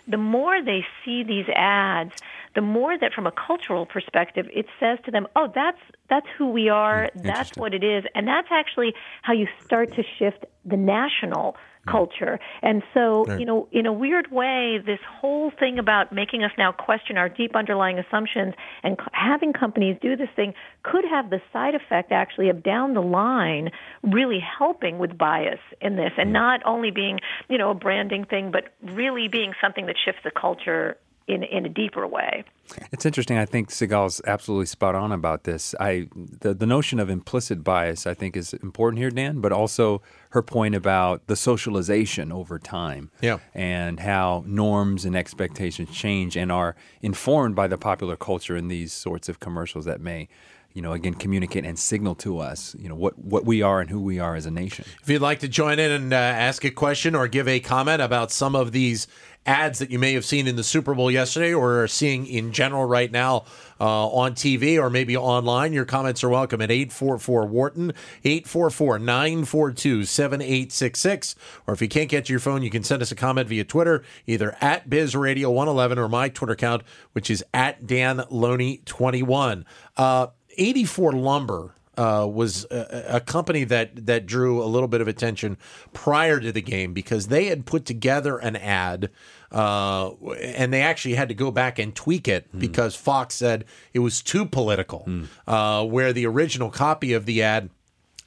the 0.08 0.16
more 0.16 0.62
they 0.62 0.84
see 1.04 1.22
these 1.22 1.44
ads 1.54 2.12
the 2.56 2.60
more 2.62 2.98
that 2.98 3.12
from 3.12 3.26
a 3.26 3.32
cultural 3.32 3.86
perspective 3.86 4.46
it 4.52 4.66
says 4.80 4.98
to 5.04 5.12
them 5.12 5.28
oh 5.36 5.48
that's 5.54 5.78
that's 6.08 6.26
who 6.36 6.48
we 6.48 6.68
are 6.68 7.10
hmm, 7.12 7.26
that's 7.26 7.56
what 7.56 7.74
it 7.74 7.84
is. 7.84 8.04
And 8.14 8.26
that's 8.26 8.48
actually 8.50 8.94
how 9.22 9.32
you 9.32 9.46
start 9.64 9.94
to 9.94 10.02
shift 10.18 10.44
the 10.64 10.76
national 10.76 11.56
hmm. 11.84 11.90
culture. 11.90 12.38
And 12.62 12.82
so 12.94 13.24
you 13.38 13.44
know 13.44 13.68
in 13.72 13.86
a 13.86 13.92
weird 13.92 14.30
way 14.30 14.78
this 14.84 15.00
whole 15.20 15.50
thing 15.58 15.78
about 15.78 16.12
making 16.12 16.42
us 16.42 16.52
now 16.58 16.72
question 16.72 17.16
our 17.16 17.28
deep 17.28 17.56
underlying 17.56 17.98
assumptions 17.98 18.54
and 18.82 18.96
c- 18.98 19.06
having 19.12 19.52
companies 19.52 19.96
do 20.00 20.16
this 20.16 20.28
thing 20.36 20.54
could 20.82 21.04
have 21.04 21.30
the 21.30 21.40
side 21.52 21.74
effect 21.74 22.12
actually 22.12 22.48
of 22.48 22.62
down 22.62 22.94
the 22.94 23.00
line 23.00 23.70
really 24.02 24.40
helping 24.40 24.98
with 24.98 25.16
bias 25.16 25.60
in 25.80 25.96
this 25.96 26.12
and 26.16 26.28
hmm. 26.28 26.34
not 26.34 26.60
only 26.64 26.90
being 26.90 27.18
you 27.48 27.58
know 27.58 27.70
a 27.70 27.74
branding 27.74 28.24
thing 28.24 28.50
but 28.50 28.64
really 28.94 29.28
being 29.28 29.52
something 29.60 29.86
that 29.86 29.96
shifts 30.04 30.20
the 30.24 30.30
culture 30.30 30.96
in 31.28 31.42
in 31.42 31.66
a 31.66 31.68
deeper 31.68 32.06
way 32.06 32.44
It's 32.92 33.06
interesting. 33.06 33.38
I 33.38 33.46
think 33.46 33.70
Sigal's 33.70 34.20
absolutely 34.26 34.66
spot 34.66 34.94
on 34.94 35.12
about 35.12 35.44
this. 35.44 35.74
I 35.80 36.08
the, 36.14 36.54
the 36.54 36.66
notion 36.66 36.98
of 36.98 37.08
implicit 37.10 37.62
bias 37.62 38.06
I 38.06 38.14
think 38.14 38.36
is 38.36 38.52
important 38.54 38.98
here, 38.98 39.10
Dan, 39.10 39.40
but 39.40 39.52
also 39.52 40.02
her 40.30 40.42
point 40.42 40.74
about 40.74 41.26
the 41.26 41.36
socialization 41.36 42.32
over 42.32 42.58
time. 42.58 43.10
Yeah. 43.20 43.38
And 43.54 44.00
how 44.00 44.44
norms 44.46 45.04
and 45.04 45.16
expectations 45.16 45.90
change 45.90 46.36
and 46.36 46.52
are 46.52 46.76
informed 47.00 47.54
by 47.56 47.68
the 47.68 47.78
popular 47.78 48.16
culture 48.16 48.56
in 48.56 48.68
these 48.68 48.92
sorts 48.92 49.28
of 49.28 49.40
commercials 49.40 49.84
that 49.84 50.00
may, 50.00 50.28
you 50.76 50.82
know, 50.82 50.92
again 50.92 51.14
communicate 51.14 51.64
and 51.64 51.78
signal 51.78 52.14
to 52.16 52.38
us, 52.38 52.76
you 52.78 52.86
know, 52.86 52.94
what, 52.94 53.18
what 53.18 53.46
we 53.46 53.62
are 53.62 53.80
and 53.80 53.88
who 53.88 53.98
we 53.98 54.18
are 54.18 54.36
as 54.36 54.44
a 54.44 54.50
nation. 54.50 54.84
If 55.02 55.08
you'd 55.08 55.22
like 55.22 55.38
to 55.38 55.48
join 55.48 55.78
in 55.78 55.90
and 55.90 56.12
uh, 56.12 56.16
ask 56.16 56.66
a 56.66 56.70
question 56.70 57.14
or 57.14 57.26
give 57.28 57.48
a 57.48 57.60
comment 57.60 58.02
about 58.02 58.30
some 58.30 58.54
of 58.54 58.72
these 58.72 59.06
ads 59.46 59.78
that 59.78 59.90
you 59.90 59.98
may 59.98 60.12
have 60.12 60.24
seen 60.24 60.46
in 60.46 60.56
the 60.56 60.64
Super 60.64 60.94
Bowl 60.94 61.10
yesterday 61.10 61.54
or 61.54 61.82
are 61.82 61.88
seeing 61.88 62.26
in 62.26 62.52
general 62.52 62.84
right 62.84 63.10
now 63.10 63.44
uh, 63.80 64.08
on 64.08 64.34
TV 64.34 64.78
or 64.78 64.90
maybe 64.90 65.16
online, 65.16 65.72
your 65.72 65.84
comments 65.84 66.22
are 66.22 66.28
welcome 66.28 66.60
at 66.60 66.70
844 66.70 67.46
Wharton, 67.46 67.92
844 68.24 68.98
942 68.98 70.04
7866. 70.04 71.36
Or 71.66 71.74
if 71.74 71.80
you 71.80 71.88
can't 71.88 72.10
get 72.10 72.26
to 72.26 72.32
your 72.32 72.40
phone, 72.40 72.62
you 72.62 72.70
can 72.70 72.82
send 72.82 73.00
us 73.00 73.10
a 73.12 73.14
comment 73.16 73.48
via 73.48 73.64
Twitter, 73.64 74.02
either 74.26 74.56
at 74.60 74.90
BizRadio111 74.90 75.96
or 75.96 76.08
my 76.08 76.28
Twitter 76.28 76.52
account, 76.52 76.82
which 77.12 77.30
is 77.30 77.42
at 77.54 77.86
Dan 77.86 78.18
Loney21. 78.30 79.64
Uh, 79.96 80.26
84 80.58 81.12
Lumber 81.12 81.74
uh, 81.96 82.28
was 82.30 82.66
a, 82.70 83.04
a 83.16 83.20
company 83.20 83.64
that 83.64 84.06
that 84.06 84.26
drew 84.26 84.62
a 84.62 84.66
little 84.66 84.88
bit 84.88 85.00
of 85.00 85.08
attention 85.08 85.56
prior 85.92 86.38
to 86.40 86.52
the 86.52 86.60
game 86.60 86.92
because 86.92 87.28
they 87.28 87.46
had 87.46 87.64
put 87.64 87.86
together 87.86 88.36
an 88.38 88.54
ad, 88.56 89.10
uh, 89.50 90.10
and 90.42 90.72
they 90.72 90.82
actually 90.82 91.14
had 91.14 91.28
to 91.28 91.34
go 91.34 91.50
back 91.50 91.78
and 91.78 91.94
tweak 91.94 92.28
it 92.28 92.46
because 92.58 92.94
Fox 92.94 93.34
said 93.34 93.64
it 93.94 94.00
was 94.00 94.20
too 94.22 94.44
political. 94.44 95.08
Uh, 95.46 95.84
where 95.84 96.12
the 96.12 96.26
original 96.26 96.70
copy 96.70 97.12
of 97.14 97.24
the 97.24 97.42
ad 97.42 97.70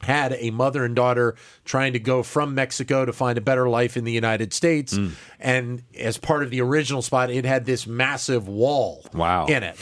had 0.01 0.33
a 0.39 0.49
mother 0.51 0.85
and 0.85 0.95
daughter 0.95 1.35
trying 1.65 1.93
to 1.93 1.99
go 1.99 2.23
from 2.23 2.55
Mexico 2.55 3.03
to 3.05 3.11
find 3.11 3.37
a 3.37 3.41
better 3.41 3.67
life 3.67 3.97
in 3.97 4.05
the 4.05 4.11
United 4.13 4.53
States. 4.53 4.93
Mm. 4.93 5.11
And 5.39 5.83
as 5.97 6.17
part 6.17 6.41
of 6.43 6.49
the 6.51 6.61
original 6.61 7.01
spot, 7.01 7.29
it 7.29 7.43
had 7.45 7.65
this 7.65 7.85
massive 7.85 8.47
wall 8.47 9.05
Wow. 9.13 9.47
in 9.47 9.61
it. 9.63 9.75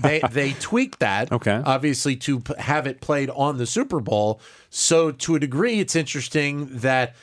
they, 0.00 0.20
they 0.30 0.52
tweaked 0.54 1.00
that, 1.00 1.32
Okay. 1.32 1.60
obviously, 1.64 2.14
to 2.16 2.40
p- 2.40 2.54
have 2.58 2.86
it 2.86 3.00
played 3.00 3.30
on 3.30 3.58
the 3.58 3.66
Super 3.66 3.98
Bowl. 4.00 4.40
So, 4.70 5.10
to 5.10 5.34
a 5.34 5.40
degree, 5.40 5.80
it's 5.80 5.96
interesting 5.96 6.68
that 6.78 7.14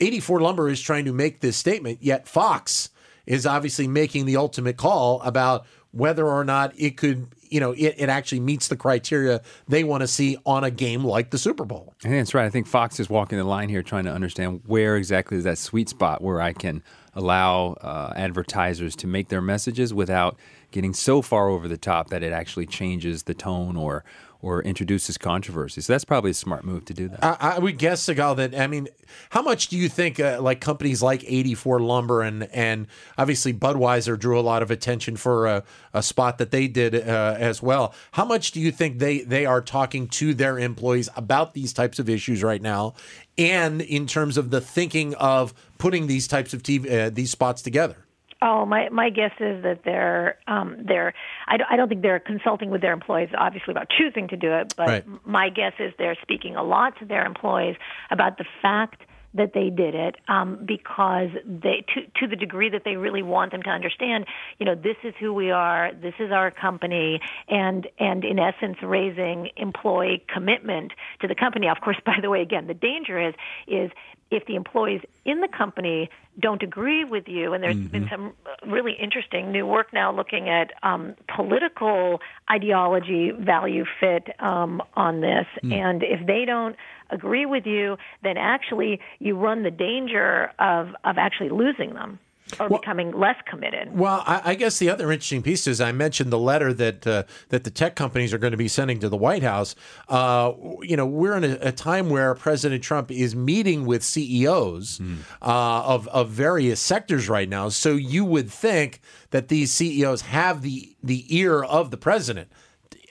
84 0.00 0.40
Lumber 0.40 0.68
is 0.68 0.80
trying 0.80 1.04
to 1.06 1.12
make 1.12 1.40
this 1.40 1.56
statement, 1.56 1.98
yet 2.02 2.28
Fox 2.28 2.90
is 3.24 3.46
obviously 3.46 3.86
making 3.86 4.26
the 4.26 4.36
ultimate 4.36 4.76
call 4.76 5.20
about 5.22 5.64
whether 5.92 6.26
or 6.26 6.42
not 6.44 6.72
it 6.76 6.96
could, 6.96 7.28
you 7.50 7.60
know, 7.60 7.72
it, 7.72 7.94
it 7.98 8.08
actually 8.08 8.40
meets 8.40 8.68
the 8.68 8.76
criteria 8.76 9.40
they 9.68 9.84
want 9.84 10.00
to 10.00 10.08
see 10.08 10.36
on 10.44 10.64
a 10.64 10.70
game 10.70 11.04
like 11.04 11.30
the 11.30 11.38
Super 11.38 11.64
Bowl. 11.64 11.94
I 12.00 12.08
think 12.08 12.20
that's 12.20 12.34
right. 12.34 12.46
I 12.46 12.50
think 12.50 12.66
Fox 12.66 12.98
is 12.98 13.08
walking 13.08 13.38
the 13.38 13.44
line 13.44 13.68
here, 13.68 13.82
trying 13.82 14.04
to 14.04 14.12
understand 14.12 14.62
where 14.66 14.96
exactly 14.96 15.36
is 15.36 15.44
that 15.44 15.58
sweet 15.58 15.88
spot 15.88 16.22
where 16.22 16.40
I 16.40 16.52
can 16.52 16.82
allow 17.14 17.74
uh, 17.74 18.12
advertisers 18.16 18.96
to 18.96 19.06
make 19.06 19.28
their 19.28 19.42
messages 19.42 19.92
without 19.92 20.38
getting 20.70 20.94
so 20.94 21.20
far 21.20 21.48
over 21.48 21.68
the 21.68 21.76
top 21.76 22.08
that 22.08 22.22
it 22.22 22.32
actually 22.32 22.66
changes 22.66 23.24
the 23.24 23.34
tone 23.34 23.76
or 23.76 24.02
or 24.42 24.60
introduces 24.62 25.16
controversy. 25.16 25.80
So 25.80 25.92
that's 25.92 26.04
probably 26.04 26.32
a 26.32 26.34
smart 26.34 26.64
move 26.64 26.84
to 26.86 26.94
do 26.94 27.08
that. 27.08 27.24
I, 27.24 27.56
I 27.56 27.58
would 27.60 27.78
guess, 27.78 28.04
Sigal, 28.04 28.36
that 28.36 28.54
I 28.54 28.66
mean, 28.66 28.88
how 29.30 29.40
much 29.40 29.68
do 29.68 29.78
you 29.78 29.88
think 29.88 30.18
uh, 30.18 30.38
like 30.42 30.60
companies 30.60 31.00
like 31.00 31.24
84 31.24 31.80
Lumber 31.80 32.22
and 32.22 32.44
and 32.52 32.88
obviously 33.16 33.54
Budweiser 33.54 34.18
drew 34.18 34.38
a 34.38 34.42
lot 34.42 34.62
of 34.62 34.70
attention 34.70 35.16
for 35.16 35.46
a, 35.46 35.62
a 35.94 36.02
spot 36.02 36.38
that 36.38 36.50
they 36.50 36.66
did 36.66 36.94
uh, 36.96 37.36
as 37.38 37.62
well? 37.62 37.94
How 38.10 38.24
much 38.24 38.50
do 38.50 38.60
you 38.60 38.72
think 38.72 38.98
they 38.98 39.20
they 39.20 39.46
are 39.46 39.62
talking 39.62 40.08
to 40.08 40.34
their 40.34 40.58
employees 40.58 41.08
about 41.16 41.54
these 41.54 41.72
types 41.72 42.00
of 42.00 42.08
issues 42.08 42.42
right 42.42 42.60
now, 42.60 42.94
and 43.38 43.80
in 43.80 44.08
terms 44.08 44.36
of 44.36 44.50
the 44.50 44.60
thinking 44.60 45.14
of 45.14 45.54
putting 45.78 46.08
these 46.08 46.26
types 46.26 46.52
of 46.52 46.62
TV 46.64 46.90
uh, 46.90 47.10
these 47.10 47.30
spots 47.30 47.62
together? 47.62 47.96
Oh, 48.42 48.66
my 48.66 48.88
my 48.88 49.08
guess 49.08 49.32
is 49.38 49.62
that 49.62 49.80
they're 49.84 50.36
um, 50.48 50.76
they're. 50.84 51.14
I 51.46 51.56
don't, 51.56 51.70
I 51.70 51.76
don't 51.76 51.88
think 51.88 52.02
they're 52.02 52.18
consulting 52.18 52.70
with 52.70 52.80
their 52.80 52.92
employees, 52.92 53.28
obviously, 53.38 53.70
about 53.70 53.86
choosing 53.88 54.26
to 54.28 54.36
do 54.36 54.52
it. 54.52 54.74
But 54.76 54.88
Right. 54.88 55.04
my 55.24 55.48
guess 55.48 55.74
is 55.78 55.92
they're 55.96 56.16
speaking 56.22 56.56
a 56.56 56.62
lot 56.64 56.98
to 56.98 57.04
their 57.04 57.24
employees 57.24 57.76
about 58.10 58.38
the 58.38 58.44
fact 58.60 59.02
that 59.34 59.52
they 59.54 59.70
did 59.70 59.94
it 59.94 60.16
um, 60.28 60.58
because 60.66 61.28
they 61.46 61.84
to 61.94 62.02
to 62.20 62.26
the 62.26 62.36
degree 62.36 62.68
that 62.68 62.82
they 62.84 62.96
really 62.96 63.22
want 63.22 63.52
them 63.52 63.62
to 63.62 63.70
understand. 63.70 64.26
You 64.58 64.66
know, 64.66 64.74
this 64.74 64.96
is 65.04 65.14
who 65.20 65.32
we 65.32 65.50
are. 65.50 65.92
This 65.94 66.14
is 66.18 66.30
our 66.30 66.50
company, 66.50 67.20
and 67.48 67.86
and 67.98 68.24
in 68.24 68.38
essence, 68.38 68.78
raising 68.82 69.50
employee 69.56 70.24
commitment 70.32 70.92
to 71.20 71.28
the 71.28 71.34
company. 71.34 71.68
Of 71.68 71.80
course, 71.80 71.98
by 72.04 72.16
the 72.20 72.28
way, 72.28 72.42
again, 72.42 72.66
the 72.66 72.74
danger 72.74 73.20
is 73.20 73.34
is 73.66 73.90
if 74.32 74.46
the 74.46 74.56
employees 74.56 75.02
in 75.24 75.40
the 75.40 75.48
company 75.48 76.08
don't 76.40 76.62
agree 76.62 77.04
with 77.04 77.28
you, 77.28 77.52
and 77.52 77.62
there's 77.62 77.76
been 77.76 78.08
some 78.10 78.32
really 78.66 78.94
interesting 78.94 79.52
new 79.52 79.66
work 79.66 79.92
now 79.92 80.10
looking 80.10 80.48
at 80.48 80.72
um, 80.82 81.14
political 81.36 82.20
ideology 82.50 83.30
value 83.30 83.84
fit 84.00 84.28
um, 84.40 84.82
on 84.94 85.20
this, 85.20 85.46
and 85.62 86.02
if 86.02 86.26
they 86.26 86.44
don't 86.46 86.74
agree 87.10 87.44
with 87.44 87.66
you, 87.66 87.98
then 88.22 88.38
actually 88.38 88.98
you 89.18 89.36
run 89.36 89.62
the 89.62 89.70
danger 89.70 90.50
of 90.58 90.88
of 91.04 91.18
actually 91.18 91.50
losing 91.50 91.92
them 91.92 92.18
or 92.60 92.68
becoming 92.68 93.12
less 93.12 93.36
committed. 93.46 93.96
Well, 93.96 94.22
I, 94.26 94.42
I 94.44 94.54
guess 94.54 94.78
the 94.78 94.90
other 94.90 95.10
interesting 95.10 95.42
piece 95.42 95.66
is 95.66 95.80
I 95.80 95.92
mentioned 95.92 96.32
the 96.32 96.38
letter 96.38 96.72
that 96.74 97.06
uh, 97.06 97.24
that 97.50 97.64
the 97.64 97.70
tech 97.70 97.96
companies 97.96 98.32
are 98.32 98.38
going 98.38 98.52
to 98.52 98.56
be 98.56 98.68
sending 98.68 98.98
to 99.00 99.08
the 99.08 99.16
White 99.16 99.42
House. 99.42 99.74
Uh, 100.08 100.52
you 100.82 100.96
know, 100.96 101.06
we're 101.06 101.36
in 101.36 101.44
a, 101.44 101.58
a 101.60 101.72
time 101.72 102.10
where 102.10 102.34
President 102.34 102.82
Trump 102.82 103.10
is 103.10 103.34
meeting 103.34 103.86
with 103.86 104.02
CEOs 104.02 105.00
uh, 105.00 105.44
of 105.44 106.08
of 106.08 106.30
various 106.30 106.80
sectors 106.80 107.28
right 107.28 107.48
now. 107.48 107.68
So 107.68 107.94
you 107.94 108.24
would 108.24 108.50
think 108.50 109.00
that 109.30 109.48
these 109.48 109.72
CEOs 109.72 110.22
have 110.22 110.62
the 110.62 110.96
the 111.02 111.24
ear 111.34 111.62
of 111.62 111.90
the 111.90 111.96
president. 111.96 112.50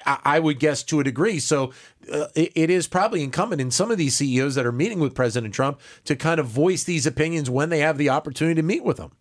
I 0.05 0.19
I 0.23 0.39
would 0.39 0.59
guess 0.59 0.83
to 0.83 0.99
a 0.99 1.03
degree. 1.03 1.39
So 1.39 1.71
uh, 2.11 2.27
it, 2.35 2.51
it 2.55 2.69
is 2.69 2.87
probably 2.87 3.23
incumbent 3.23 3.61
in 3.61 3.71
some 3.71 3.91
of 3.91 3.97
these 3.97 4.15
CEOs 4.15 4.55
that 4.55 4.65
are 4.65 4.71
meeting 4.71 4.99
with 4.99 5.13
President 5.13 5.53
Trump 5.53 5.79
to 6.05 6.15
kind 6.15 6.39
of 6.39 6.47
voice 6.47 6.83
these 6.83 7.05
opinions 7.05 7.49
when 7.49 7.69
they 7.69 7.79
have 7.79 7.97
the 7.97 8.09
opportunity 8.09 8.55
to 8.55 8.65
meet 8.65 8.83
with 8.83 8.97
him. 8.97 9.11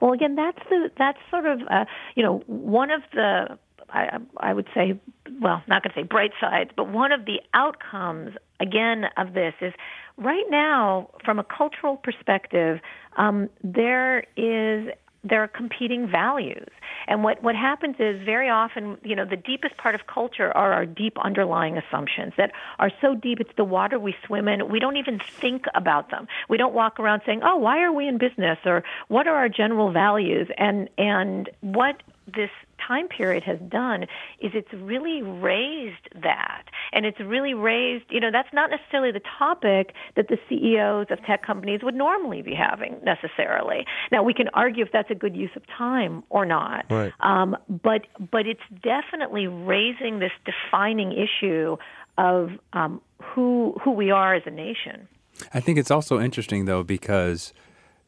Well, 0.00 0.12
again, 0.12 0.36
that's 0.36 0.58
the 0.68 0.90
that's 0.96 1.18
sort 1.30 1.46
of 1.46 1.60
uh, 1.70 1.84
you 2.14 2.22
know 2.22 2.42
one 2.46 2.90
of 2.90 3.02
the 3.12 3.58
I, 3.90 4.18
I 4.38 4.52
would 4.52 4.68
say 4.74 4.98
well 5.40 5.62
not 5.66 5.82
going 5.82 5.92
to 5.94 6.00
say 6.00 6.04
bright 6.04 6.32
sides, 6.40 6.70
but 6.76 6.88
one 6.88 7.12
of 7.12 7.24
the 7.24 7.40
outcomes 7.54 8.36
again 8.60 9.04
of 9.16 9.34
this 9.34 9.54
is 9.60 9.72
right 10.16 10.44
now 10.50 11.10
from 11.24 11.38
a 11.38 11.44
cultural 11.44 11.96
perspective 11.96 12.80
um, 13.16 13.48
there 13.62 14.24
is 14.36 14.88
there 15.24 15.42
are 15.42 15.48
competing 15.48 16.08
values. 16.08 16.68
And 17.06 17.24
what, 17.24 17.42
what 17.42 17.54
happens 17.54 17.96
is 17.98 18.22
very 18.24 18.48
often, 18.48 18.98
you 19.02 19.16
know, 19.16 19.24
the 19.24 19.36
deepest 19.36 19.76
part 19.76 19.94
of 19.94 20.06
culture 20.06 20.56
are 20.56 20.72
our 20.72 20.86
deep 20.86 21.16
underlying 21.22 21.76
assumptions 21.76 22.34
that 22.36 22.52
are 22.78 22.90
so 23.00 23.14
deep 23.14 23.40
it's 23.40 23.50
the 23.56 23.64
water 23.64 23.98
we 23.98 24.14
swim 24.26 24.48
in. 24.48 24.68
We 24.68 24.78
don't 24.78 24.96
even 24.96 25.18
think 25.40 25.64
about 25.74 26.10
them. 26.10 26.28
We 26.48 26.56
don't 26.56 26.74
walk 26.74 27.00
around 27.00 27.22
saying, 27.26 27.40
"Oh, 27.42 27.56
why 27.56 27.82
are 27.82 27.92
we 27.92 28.06
in 28.06 28.18
business?" 28.18 28.58
or 28.64 28.84
"What 29.08 29.26
are 29.26 29.36
our 29.36 29.48
general 29.48 29.90
values?" 29.90 30.48
And 30.56 30.88
and 30.98 31.50
what 31.60 32.02
this 32.26 32.50
time 32.88 33.08
period 33.08 33.42
has 33.44 33.58
done 33.68 34.04
is 34.40 34.52
it's 34.54 34.72
really 34.72 35.22
raised 35.22 36.08
that. 36.22 36.64
And 36.92 37.04
it's 37.04 37.20
really 37.20 37.54
raised, 37.54 38.06
you 38.10 38.20
know, 38.20 38.30
that's 38.32 38.52
not 38.52 38.70
necessarily 38.70 39.12
the 39.12 39.20
topic 39.38 39.92
that 40.16 40.28
the 40.28 40.38
CEOs 40.48 41.06
of 41.10 41.24
tech 41.24 41.44
companies 41.44 41.80
would 41.82 41.94
normally 41.94 42.42
be 42.42 42.54
having 42.54 42.96
necessarily. 43.04 43.84
Now, 44.10 44.22
we 44.22 44.32
can 44.34 44.48
argue 44.54 44.84
if 44.84 44.92
that's 44.92 45.10
a 45.10 45.14
good 45.14 45.36
use 45.36 45.50
of 45.54 45.62
time 45.66 46.24
or 46.30 46.46
not. 46.46 46.86
Right. 46.90 47.12
Um, 47.20 47.56
but 47.68 48.06
but 48.30 48.46
it's 48.46 48.60
definitely 48.82 49.46
raising 49.46 50.18
this 50.18 50.32
defining 50.44 51.12
issue 51.12 51.76
of 52.16 52.50
um, 52.72 53.00
who 53.22 53.76
who 53.82 53.92
we 53.92 54.10
are 54.10 54.34
as 54.34 54.42
a 54.46 54.50
nation. 54.50 55.08
I 55.52 55.60
think 55.60 55.78
it's 55.78 55.90
also 55.90 56.20
interesting 56.20 56.64
though 56.64 56.82
because 56.82 57.52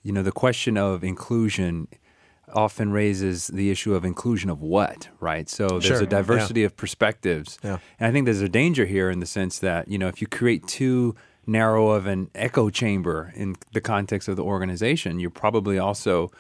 you 0.02 0.12
know 0.12 0.22
the 0.22 0.32
question 0.32 0.76
of 0.76 1.04
inclusion 1.04 1.88
often 2.54 2.92
raises 2.92 3.49
the 3.49 3.71
issue 3.71 3.95
of 3.95 4.04
inclusion 4.04 4.50
of 4.50 4.61
what, 4.62 5.09
right? 5.21 5.49
So 5.49 5.66
there's 5.69 5.85
Sure, 5.87 6.02
a 6.02 6.07
diversity 6.07 6.64
of 6.64 6.76
perspectives. 6.76 7.59
Yeah. 7.62 7.78
And 7.99 8.09
I 8.09 8.12
think 8.12 8.25
there's 8.25 8.40
a 8.42 8.49
danger 8.49 8.87
here 8.87 9.11
in 9.11 9.21
the 9.21 9.26
sense 9.26 9.59
that, 9.61 9.88
you 9.88 9.99
know, 9.99 10.09
if 10.09 10.21
you 10.21 10.26
create 10.26 10.66
too 10.66 11.14
narrow 11.47 11.90
of 11.90 12.07
an 12.07 12.30
echo 12.35 12.71
chamber 12.71 13.33
in 13.35 13.57
the 13.73 13.80
context 13.80 14.28
of 14.28 14.37
the 14.37 14.45
organization, 14.45 15.19
you're 15.21 15.30
probably 15.30 15.78
also 15.78 16.30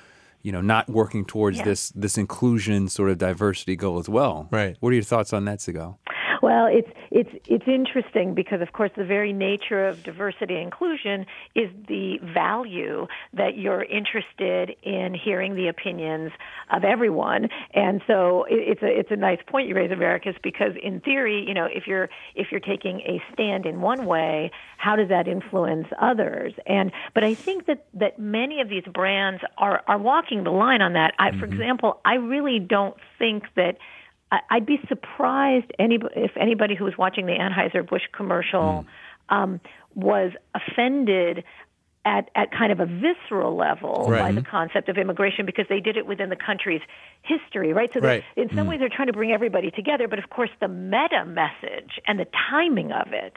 you 0.42 0.52
know, 0.52 0.62
not 0.62 0.88
working 0.88 1.22
towards 1.26 1.58
Yeah. 1.58 1.64
this 1.64 1.90
this 1.90 2.16
inclusion 2.16 2.88
sort 2.88 3.10
of 3.10 3.18
diversity 3.18 3.76
goal 3.76 3.98
as 3.98 4.08
well. 4.08 4.48
Right. 4.50 4.74
What 4.80 4.88
are 4.88 4.94
your 4.94 5.02
thoughts 5.04 5.34
on 5.34 5.44
that, 5.44 5.58
Sigal? 5.58 5.96
Well, 6.42 6.66
it's 6.66 6.88
it's 7.10 7.30
it's 7.46 7.68
interesting 7.68 8.34
because, 8.34 8.62
of 8.62 8.72
course, 8.72 8.90
the 8.96 9.04
very 9.04 9.32
nature 9.32 9.86
of 9.86 10.02
diversity 10.02 10.54
and 10.54 10.64
inclusion 10.64 11.26
is 11.54 11.68
the 11.86 12.18
value 12.22 13.06
that 13.34 13.58
you're 13.58 13.84
interested 13.84 14.74
in 14.82 15.14
hearing 15.14 15.54
the 15.54 15.68
opinions 15.68 16.32
of 16.70 16.84
everyone, 16.84 17.48
and 17.74 18.00
so 18.06 18.44
it, 18.44 18.78
it's 18.78 18.82
a 18.82 18.86
it's 18.86 19.10
a 19.10 19.16
nice 19.16 19.40
point 19.46 19.68
you 19.68 19.74
raise, 19.74 19.90
Americus, 19.90 20.34
because 20.42 20.72
in 20.82 21.00
theory, 21.00 21.44
you 21.46 21.52
know, 21.52 21.66
if 21.66 21.86
you're 21.86 22.08
if 22.34 22.50
you're 22.50 22.60
taking 22.60 23.00
a 23.00 23.22
stand 23.32 23.66
in 23.66 23.82
one 23.82 24.06
way, 24.06 24.50
how 24.78 24.96
does 24.96 25.08
that 25.08 25.28
influence 25.28 25.88
others? 26.00 26.54
And 26.66 26.90
but 27.12 27.22
I 27.22 27.34
think 27.34 27.66
that 27.66 27.84
that 27.94 28.18
many 28.18 28.60
of 28.62 28.68
these 28.70 28.84
brands 28.84 29.42
are 29.58 29.82
are 29.86 29.98
walking 29.98 30.44
the 30.44 30.50
line 30.50 30.80
on 30.80 30.94
that. 30.94 31.12
I, 31.18 31.32
for 31.32 31.36
mm-hmm. 31.36 31.52
example, 31.52 32.00
I 32.04 32.14
really 32.14 32.58
don't 32.58 32.96
think 33.18 33.44
that. 33.56 33.76
I'd 34.50 34.66
be 34.66 34.78
surprised 34.88 35.72
any, 35.78 35.98
if 36.14 36.32
anybody 36.36 36.74
who 36.74 36.84
was 36.84 36.96
watching 36.96 37.26
the 37.26 37.32
Anheuser-Busch 37.32 38.02
commercial 38.12 38.86
um, 39.28 39.60
was 39.94 40.32
offended 40.54 41.44
at, 42.04 42.30
at 42.34 42.50
kind 42.50 42.72
of 42.72 42.80
a 42.80 42.86
visceral 42.86 43.56
level 43.56 44.06
Right. 44.08 44.20
by 44.20 44.32
the 44.32 44.42
concept 44.42 44.88
of 44.88 44.96
immigration 44.96 45.44
because 45.46 45.66
they 45.68 45.80
did 45.80 45.96
it 45.96 46.06
within 46.06 46.30
the 46.30 46.36
country's 46.36 46.80
history, 47.22 47.72
right? 47.72 47.90
So 47.92 48.00
Right. 48.00 48.24
in 48.36 48.48
some 48.54 48.66
ways 48.66 48.80
they're 48.80 48.88
trying 48.88 49.08
to 49.08 49.12
bring 49.12 49.32
everybody 49.32 49.70
together, 49.70 50.08
but 50.08 50.18
of 50.18 50.30
course 50.30 50.50
the 50.60 50.68
meta 50.68 51.24
message 51.26 52.00
and 52.06 52.18
the 52.18 52.26
timing 52.50 52.92
of 52.92 53.12
it 53.12 53.36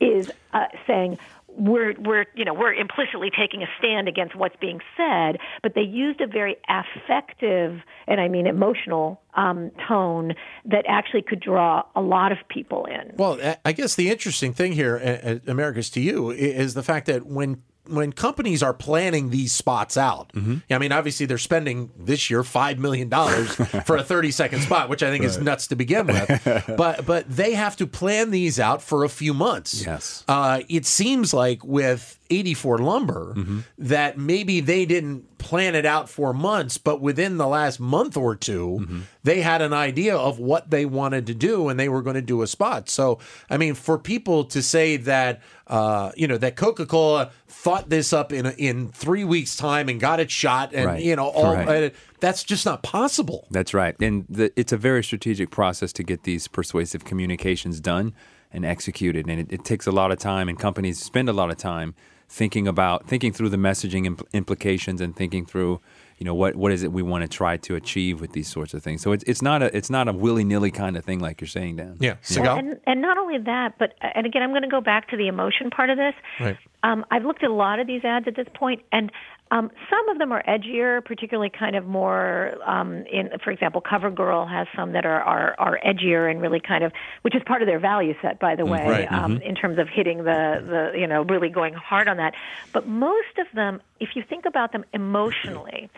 is 0.00 0.26
uh, 0.52 0.66
saying 0.86 1.18
we're 1.56 1.94
we're 1.98 2.26
you 2.34 2.44
know 2.44 2.54
we're 2.54 2.72
implicitly 2.74 3.30
taking 3.30 3.62
a 3.62 3.66
stand 3.78 4.08
against 4.08 4.34
what's 4.34 4.56
being 4.60 4.80
said, 4.96 5.38
but 5.62 5.74
they 5.74 5.82
used 5.82 6.20
a 6.20 6.26
very 6.26 6.56
affective 6.68 7.80
and 8.06 8.20
I 8.20 8.28
mean 8.28 8.46
emotional 8.46 9.20
um, 9.34 9.70
tone 9.88 10.34
that 10.64 10.84
actually 10.88 11.22
could 11.22 11.40
draw 11.40 11.82
a 11.94 12.00
lot 12.00 12.32
of 12.32 12.38
people 12.48 12.86
in. 12.86 13.12
Well, 13.16 13.38
I- 13.64 13.72
guess 13.72 13.94
the 13.96 14.08
interesting 14.08 14.52
thing 14.52 14.72
here, 14.72 15.40
Americus 15.46 15.90
to 15.90 16.00
you, 16.00 16.30
is 16.30 16.74
the 16.74 16.82
fact 16.82 17.06
that 17.06 17.26
when 17.26 17.62
when 17.86 18.12
companies 18.12 18.62
are 18.62 18.72
planning 18.72 19.30
these 19.30 19.52
spots 19.52 19.96
out, 19.96 20.30
I 20.70 20.78
mean, 20.78 20.92
obviously 20.92 21.26
they're 21.26 21.38
spending 21.38 21.90
this 21.98 22.30
year 22.30 22.42
five 22.42 22.78
million 22.78 23.08
dollars 23.08 23.54
for 23.86 23.96
a 23.96 24.02
thirty 24.02 24.30
second 24.30 24.60
spot, 24.60 24.88
which 24.88 25.02
I 25.02 25.10
think 25.10 25.24
is 25.24 25.38
nuts 25.38 25.66
to 25.68 25.76
begin 25.76 26.06
with. 26.06 26.64
but 26.76 27.04
but 27.06 27.28
they 27.28 27.54
have 27.54 27.76
to 27.76 27.86
plan 27.86 28.30
these 28.30 28.58
out 28.58 28.82
for 28.82 29.04
a 29.04 29.08
few 29.08 29.34
months. 29.34 29.84
Yes. 29.84 30.24
Uh, 30.28 30.60
it 30.68 30.86
seems 30.86 31.34
like 31.34 31.64
with 31.64 32.18
84 32.30 32.78
Lumber 32.78 33.34
that 33.78 34.16
maybe 34.18 34.60
they 34.60 34.86
didn't 34.86 35.33
plan 35.44 35.74
it 35.74 35.84
out 35.84 36.08
for 36.08 36.32
months, 36.32 36.78
but 36.78 37.00
within 37.00 37.36
the 37.36 37.46
last 37.46 37.78
month 37.78 38.16
or 38.16 38.34
2 38.34 39.02
they 39.22 39.40
had 39.42 39.60
an 39.62 39.72
idea 39.72 40.16
of 40.16 40.38
what 40.38 40.70
they 40.70 40.84
wanted 40.86 41.26
to 41.26 41.34
do 41.34 41.68
and 41.68 41.78
they 41.78 41.88
were 41.88 42.02
going 42.02 42.14
to 42.16 42.22
do 42.22 42.40
a 42.42 42.46
spot. 42.46 42.88
So, 42.88 43.18
I 43.50 43.56
mean, 43.58 43.74
for 43.74 43.98
people 43.98 44.44
to 44.46 44.62
say 44.62 44.96
that, 44.98 45.42
uh, 45.66 46.12
you 46.16 46.26
know, 46.26 46.38
that 46.38 46.56
Coca 46.56 46.86
Cola 46.86 47.30
thought 47.48 47.88
this 47.90 48.12
up 48.12 48.32
in, 48.32 48.46
in 48.58 48.88
three 48.88 49.24
weeks' 49.24 49.56
time 49.56 49.88
and 49.88 50.00
got 50.00 50.18
it 50.20 50.30
shot 50.30 50.72
and, 50.74 50.86
Right. 50.86 51.02
you 51.02 51.14
know, 51.16 51.26
all 51.28 51.54
Right. 51.54 51.84
uh, 51.84 51.90
that's 52.20 52.42
just 52.44 52.64
not 52.66 52.82
possible. 52.82 53.46
That's 53.50 53.72
right. 53.74 53.94
And 54.00 54.24
the, 54.28 54.50
it's 54.58 54.72
a 54.72 54.76
very 54.78 55.04
strategic 55.04 55.50
process 55.50 55.92
to 55.94 56.02
get 56.02 56.24
these 56.24 56.48
persuasive 56.48 57.04
communications 57.04 57.80
done 57.80 58.14
and 58.52 58.64
executed. 58.64 59.26
And 59.28 59.40
it, 59.40 59.46
it 59.52 59.64
takes 59.64 59.86
a 59.86 59.92
lot 59.92 60.10
of 60.12 60.18
time, 60.18 60.48
and 60.48 60.58
companies 60.58 61.02
spend 61.02 61.28
a 61.28 61.32
lot 61.32 61.50
of 61.50 61.56
time 61.56 61.94
thinking 62.34 62.66
about, 62.66 63.06
thinking 63.06 63.32
through 63.32 63.48
the 63.48 63.56
messaging 63.56 64.06
impl- 64.08 64.26
implications 64.32 65.00
and 65.00 65.14
thinking 65.14 65.46
through, 65.46 65.80
you 66.18 66.24
know, 66.24 66.34
what, 66.34 66.56
what 66.56 66.72
is 66.72 66.82
it 66.82 66.90
we 66.90 67.00
want 67.00 67.22
to 67.22 67.28
try 67.28 67.56
to 67.56 67.76
achieve 67.76 68.20
with 68.20 68.32
these 68.32 68.48
sorts 68.48 68.74
of 68.74 68.82
things. 68.82 69.02
So 69.02 69.12
it's, 69.12 69.22
it's 69.24 69.40
not 69.40 69.62
a 69.62 69.76
it's 69.76 69.88
not 69.88 70.08
a 70.08 70.12
willy 70.12 70.42
nilly 70.42 70.72
kind 70.72 70.96
of 70.96 71.04
thing 71.04 71.20
like 71.20 71.40
you're 71.40 71.48
saying, 71.48 71.76
Dan. 71.76 71.96
Yeah. 72.00 72.16
Well, 72.36 72.58
and, 72.58 72.80
and 72.86 73.00
not 73.00 73.18
only 73.18 73.38
that, 73.38 73.78
but 73.78 73.94
and 74.00 74.26
again, 74.26 74.42
I'm 74.42 74.50
going 74.50 74.62
to 74.62 74.68
go 74.68 74.80
back 74.80 75.08
to 75.10 75.16
the 75.16 75.28
emotion 75.28 75.70
part 75.70 75.90
of 75.90 75.96
this. 75.96 76.14
Right. 76.40 76.56
Um, 76.84 77.04
I've 77.10 77.24
looked 77.24 77.42
at 77.42 77.50
a 77.50 77.54
lot 77.54 77.80
of 77.80 77.86
these 77.86 78.04
ads 78.04 78.28
at 78.28 78.36
this 78.36 78.46
point, 78.54 78.82
and 78.92 79.10
um, 79.50 79.70
some 79.88 80.08
of 80.10 80.18
them 80.18 80.32
are 80.32 80.42
edgier, 80.46 81.02
particularly 81.02 81.50
kind 81.50 81.76
of 81.76 81.86
more 81.86 82.56
um, 82.66 83.04
in, 83.10 83.30
for 83.42 83.50
example, 83.50 83.80
CoverGirl 83.80 84.50
has 84.50 84.66
some 84.76 84.92
that 84.92 85.06
are, 85.06 85.20
are 85.22 85.54
are 85.58 85.80
edgier 85.84 86.30
and 86.30 86.42
really 86.42 86.60
kind 86.60 86.84
of, 86.84 86.92
which 87.22 87.34
is 87.34 87.42
part 87.46 87.62
of 87.62 87.68
their 87.68 87.78
value 87.78 88.14
set, 88.20 88.38
by 88.38 88.54
the 88.54 88.66
way, 88.66 88.86
right, 88.86 89.12
um, 89.12 89.38
in 89.38 89.54
terms 89.54 89.78
of 89.78 89.88
hitting 89.88 90.18
the 90.18 90.90
the 90.94 90.98
you 90.98 91.06
know 91.06 91.22
really 91.22 91.48
going 91.48 91.72
hard 91.72 92.06
on 92.06 92.18
that. 92.18 92.34
But 92.72 92.86
most 92.86 93.38
of 93.38 93.46
them, 93.54 93.80
if 93.98 94.10
you 94.14 94.22
think 94.28 94.44
about 94.44 94.72
them 94.72 94.84
emotionally, 94.92 95.88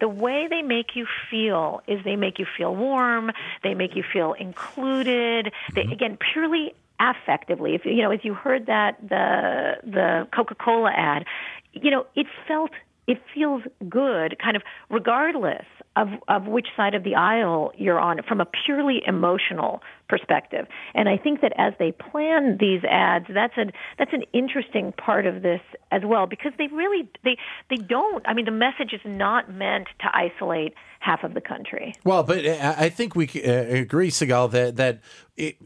the 0.00 0.08
way 0.08 0.46
they 0.50 0.62
make 0.62 0.94
you 0.94 1.06
feel 1.30 1.82
is 1.86 2.02
they 2.04 2.16
make 2.16 2.38
you 2.38 2.46
feel 2.56 2.74
warm, 2.74 3.30
they 3.62 3.74
make 3.74 3.96
you 3.96 4.04
feel 4.12 4.34
included. 4.34 5.52
They 5.74 5.82
again 5.82 6.18
purely 6.32 6.74
affectively. 7.00 7.74
If 7.74 7.84
you 7.84 8.02
know, 8.02 8.10
as 8.10 8.20
you 8.22 8.34
heard 8.34 8.66
that 8.66 8.96
the 9.02 9.74
the 9.84 10.28
Coca-Cola 10.34 10.92
ad, 10.94 11.24
you 11.72 11.90
know, 11.90 12.06
it 12.14 12.26
felt 12.46 12.70
it 13.06 13.18
feels 13.34 13.62
good 13.88 14.36
kind 14.42 14.56
of 14.56 14.62
regardless 14.90 15.66
of, 15.96 16.08
of 16.26 16.46
which 16.46 16.66
side 16.76 16.94
of 16.94 17.04
the 17.04 17.14
aisle 17.14 17.72
you're 17.76 18.00
on 18.00 18.20
from 18.26 18.40
a 18.40 18.46
purely 18.64 19.00
emotional 19.06 19.80
perspective. 20.08 20.66
And 20.94 21.08
I 21.08 21.16
think 21.16 21.40
that 21.42 21.52
as 21.56 21.72
they 21.78 21.92
plan 21.92 22.56
these 22.58 22.82
ads, 22.88 23.26
that's 23.32 23.54
an 23.56 23.72
that's 23.98 24.12
an 24.12 24.24
interesting 24.32 24.92
part 24.92 25.26
of 25.26 25.42
this 25.42 25.60
as 25.92 26.02
well 26.04 26.26
because 26.26 26.52
they 26.58 26.66
really 26.68 27.08
they 27.22 27.36
they 27.70 27.76
don't. 27.76 28.26
I 28.26 28.34
mean, 28.34 28.44
the 28.44 28.50
message 28.50 28.92
is 28.92 29.00
not 29.04 29.52
meant 29.52 29.88
to 30.00 30.06
isolate 30.12 30.74
half 31.00 31.22
of 31.22 31.34
the 31.34 31.40
country. 31.40 31.94
Well, 32.04 32.22
but 32.22 32.44
I 32.44 32.88
think 32.88 33.14
we 33.14 33.26
uh, 33.26 33.76
agree, 33.82 34.10
Sigal, 34.10 34.50
that 34.50 34.76
that 34.76 35.00
it, 35.36 35.56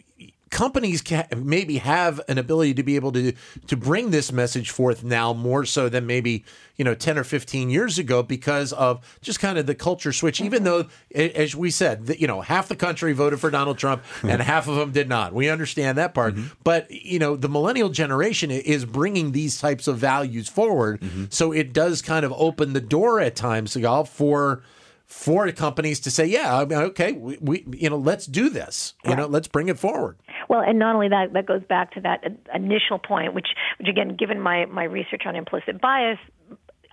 companies 0.51 1.03
can 1.03 1.27
maybe 1.37 1.79
have 1.79 2.21
an 2.29 2.39
ability 2.39 2.75
to 2.75 2.83
be 2.83 2.97
able 2.97 3.13
to 3.13 3.33
to 3.67 3.77
bring 3.77 4.11
this 4.11 4.33
message 4.33 4.71
forth 4.71 5.05
now 5.05 5.33
more 5.33 5.65
so 5.65 5.89
than 5.89 6.07
maybe 6.07 6.45
you 6.77 6.85
know 6.85 6.95
10 6.95 7.19
or 7.19 7.25
15 7.25 7.71
years 7.71 7.99
ago 7.99 8.23
because 8.23 8.73
of 8.73 9.19
just 9.21 9.41
kind 9.41 9.59
of 9.59 9.67
the 9.67 9.75
culture 9.75 10.13
switch 10.13 10.41
even 10.41 10.65
though 10.65 10.87
as 11.15 11.55
we 11.55 11.71
said 11.71 12.07
that 12.07 12.21
you 12.21 12.27
know 12.27 12.41
half 12.41 12.69
the 12.69 12.77
country 12.77 13.13
voted 13.13 13.41
for 13.41 13.51
Donald 13.51 13.79
Trump 13.79 14.03
and 14.23 14.41
half 14.41 14.69
of 14.69 14.77
them 14.77 14.93
did 14.93 15.09
not. 15.09 15.33
We 15.33 15.49
understand 15.49 15.99
that 15.99 16.15
part. 16.15 16.35
Mm-hmm. 16.35 16.49
But 16.65 16.91
you 16.91 17.19
know 17.19 17.37
the 17.37 17.49
millennial 17.49 17.89
generation 17.89 18.51
is 18.51 18.85
bringing 18.85 19.33
these 19.33 19.61
types 19.61 19.87
of 19.87 19.99
values 19.99 20.49
forward. 20.49 21.01
Mm-hmm. 21.01 21.25
So 21.31 21.53
it 21.53 21.73
does 21.73 22.03
kind 22.03 22.25
of 22.25 22.33
open 22.37 22.73
the 22.73 22.81
door 22.81 23.21
at 23.21 23.37
times 23.37 23.75
Sigal 23.75 24.07
for 24.07 24.63
for 25.09 25.51
companies 25.53 26.01
to 26.01 26.11
say, 26.11 26.27
yeah, 26.27 26.59
I 26.59 26.67
mean, 26.67 26.79
okay, 26.79 27.13
we, 27.13 27.39
we 27.41 27.65
you 27.73 27.89
know, 27.89 27.97
let's 27.97 28.27
do 28.27 28.51
this. 28.51 28.93
You 29.05 29.17
know, 29.17 29.27
let's 29.27 29.49
bring 29.49 29.69
it 29.69 29.79
forward. 29.79 30.19
Well, 30.51 30.61
and 30.61 30.79
not 30.79 30.95
only 30.95 31.09
that, 31.09 31.33
that 31.33 31.47
goes 31.47 31.63
back 31.67 31.93
to 31.93 32.01
that 32.03 32.25
initial 32.55 32.99
point, 32.99 33.33
which, 33.33 33.49
which 33.79 33.89
again, 33.89 34.17
given 34.17 34.39
my, 34.39 34.67
my 34.67 34.85
research 34.85 35.23
on 35.25 35.35
implicit 35.35 35.81
bias, 35.81 36.19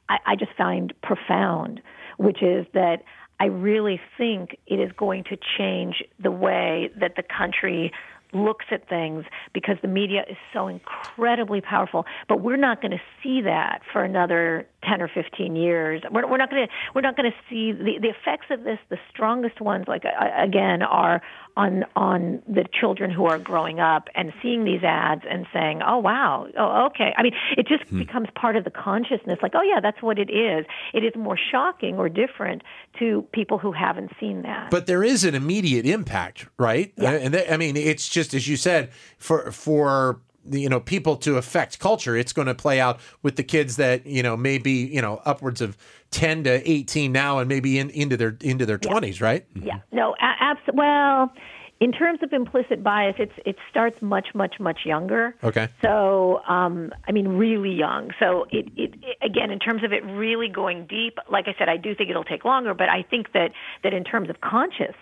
I, 0.08 0.18
I 0.26 0.36
just 0.38 0.54
find 0.58 0.94
profound, 1.04 1.82
which 2.18 2.42
is 2.42 2.66
that 2.74 3.04
I 3.40 3.46
really 3.46 4.00
think 4.18 4.58
it 4.66 4.80
is 4.80 4.92
going 4.94 5.26
to 5.26 5.38
change 5.58 6.02
the 6.18 6.32
way 6.32 6.92
that 6.98 7.18
the 7.18 7.24
country 7.24 7.92
looks 8.34 8.66
at 8.72 8.88
things 8.88 9.26
because 9.54 9.78
the 9.82 9.88
media 9.88 10.24
is 10.30 10.38
so 10.54 10.68
incredibly 10.68 11.62
powerful. 11.62 12.06
But 12.28 12.42
we're 12.42 12.58
not 12.58 12.82
going 12.82 12.92
to 12.92 13.02
see 13.24 13.42
that 13.42 13.82
for 13.92 14.04
another 14.04 14.68
10 14.88 15.02
or 15.02 15.08
15 15.08 15.56
years. 15.56 16.02
We're, 16.12 16.28
we're 16.30 16.38
not 16.38 16.50
going 16.50 16.68
to 16.68 16.74
we're 16.94 17.02
not 17.02 17.16
going 17.16 17.32
to 17.32 17.38
see 17.50 17.72
the, 17.72 18.00
the 18.02 18.10
effects 18.10 18.48
of 18.50 18.64
this. 18.64 18.80
The 18.90 18.98
strongest 19.10 19.62
ones, 19.62 19.86
like 19.88 20.04
uh, 20.06 20.10
again, 20.42 20.82
are 20.82 21.22
on 21.58 21.84
on 21.96 22.42
the 22.48 22.66
children 22.80 23.10
who 23.12 23.26
are 23.26 23.40
growing 23.40 23.80
up 23.80 24.10
and 24.16 24.34
seeing 24.42 24.66
these 24.66 24.84
ads 24.84 25.22
and 25.30 25.46
saying, 25.54 25.82
"Oh 25.86 25.98
wow, 26.00 26.48
oh 26.58 26.88
okay." 26.88 27.14
I 27.18 27.24
mean, 27.24 27.34
it 27.58 27.68
just 27.68 27.90
becomes 27.96 28.28
part 28.36 28.56
of 28.56 28.64
the 28.64 28.72
consciousness. 28.72 29.40
Like, 29.42 29.54
"Oh 29.56 29.62
yeah, 29.62 29.80
that's 29.82 30.02
what 30.02 30.20
it 30.20 30.30
is." 30.30 30.66
It 30.94 31.04
is 31.04 31.14
more 31.16 31.38
shocking 31.52 31.98
or 31.98 32.10
different 32.10 32.62
to 33.00 33.26
people 33.32 33.58
who 33.58 33.72
haven't 33.72 34.12
seen 34.20 34.42
that. 34.44 34.70
But 34.72 34.86
there 34.88 35.04
is 35.04 35.24
an 35.24 35.36
immediate 35.36 35.86
impact, 35.86 36.48
right? 36.58 36.94
Uh, 37.00 37.06
And 37.06 37.34
th- 37.34 37.50
I 37.50 37.58
mean, 37.58 37.78
it's 37.78 38.10
just 38.10 38.34
as 38.34 38.48
you 38.48 38.58
said 38.58 38.92
for 39.18 39.52
for 39.52 40.20
you 40.50 40.70
know 40.70 40.80
people 40.80 41.16
to 41.18 41.38
affect 41.38 41.80
culture. 41.80 42.16
It's 42.16 42.34
going 42.34 42.48
to 42.48 42.56
play 42.56 42.80
out 42.80 43.00
with 43.24 43.36
the 43.36 43.44
kids 43.44 43.78
that 43.78 44.06
you 44.06 44.24
know 44.24 44.38
maybe 44.38 44.72
you 44.72 45.02
know 45.02 45.22
upwards 45.26 45.62
of 45.62 45.78
ten 46.12 46.44
to 46.44 46.70
eighteen 46.70 47.12
now, 47.12 47.40
and 47.40 47.50
maybe 47.50 47.80
in, 47.80 47.90
into 47.90 48.18
their 48.18 48.38
into 48.42 48.66
their 48.66 48.78
twenties, 48.78 49.22
right? 49.22 49.46
Yeah. 49.56 49.80
No. 49.92 50.16
Abs- 50.20 50.62
well, 50.74 51.32
in 51.80 51.92
terms 51.92 52.20
of 52.24 52.32
implicit 52.32 52.84
bias, 52.84 53.16
it's 53.20 53.34
it 53.46 53.58
starts 53.70 54.02
much, 54.02 54.28
much, 54.34 54.56
much 54.60 54.80
younger. 54.86 55.36
Okay. 55.44 55.68
So, 55.82 56.42
um, 56.48 56.92
I 57.08 57.12
mean, 57.12 57.28
really 57.28 57.74
young. 57.74 58.12
So, 58.20 58.46
it, 58.50 58.68
it, 58.78 58.94
it 59.02 59.18
again, 59.22 59.52
in 59.52 59.60
terms 59.60 59.84
of 59.84 59.92
it 59.92 60.06
really 60.06 60.48
going 60.48 60.88
deep, 60.88 61.18
like 61.30 61.46
I 61.48 61.56
said, 61.58 61.68
I 61.68 61.78
do 61.78 61.94
think 61.94 62.10
it'll 62.10 62.24
take 62.24 62.46
longer. 62.46 62.74
But 62.74 62.90
I 62.90 63.04
think 63.04 63.34
that 63.34 63.52
that 63.84 63.94
in 63.94 64.04
terms 64.04 64.30
of 64.30 64.40
conscious 64.42 64.96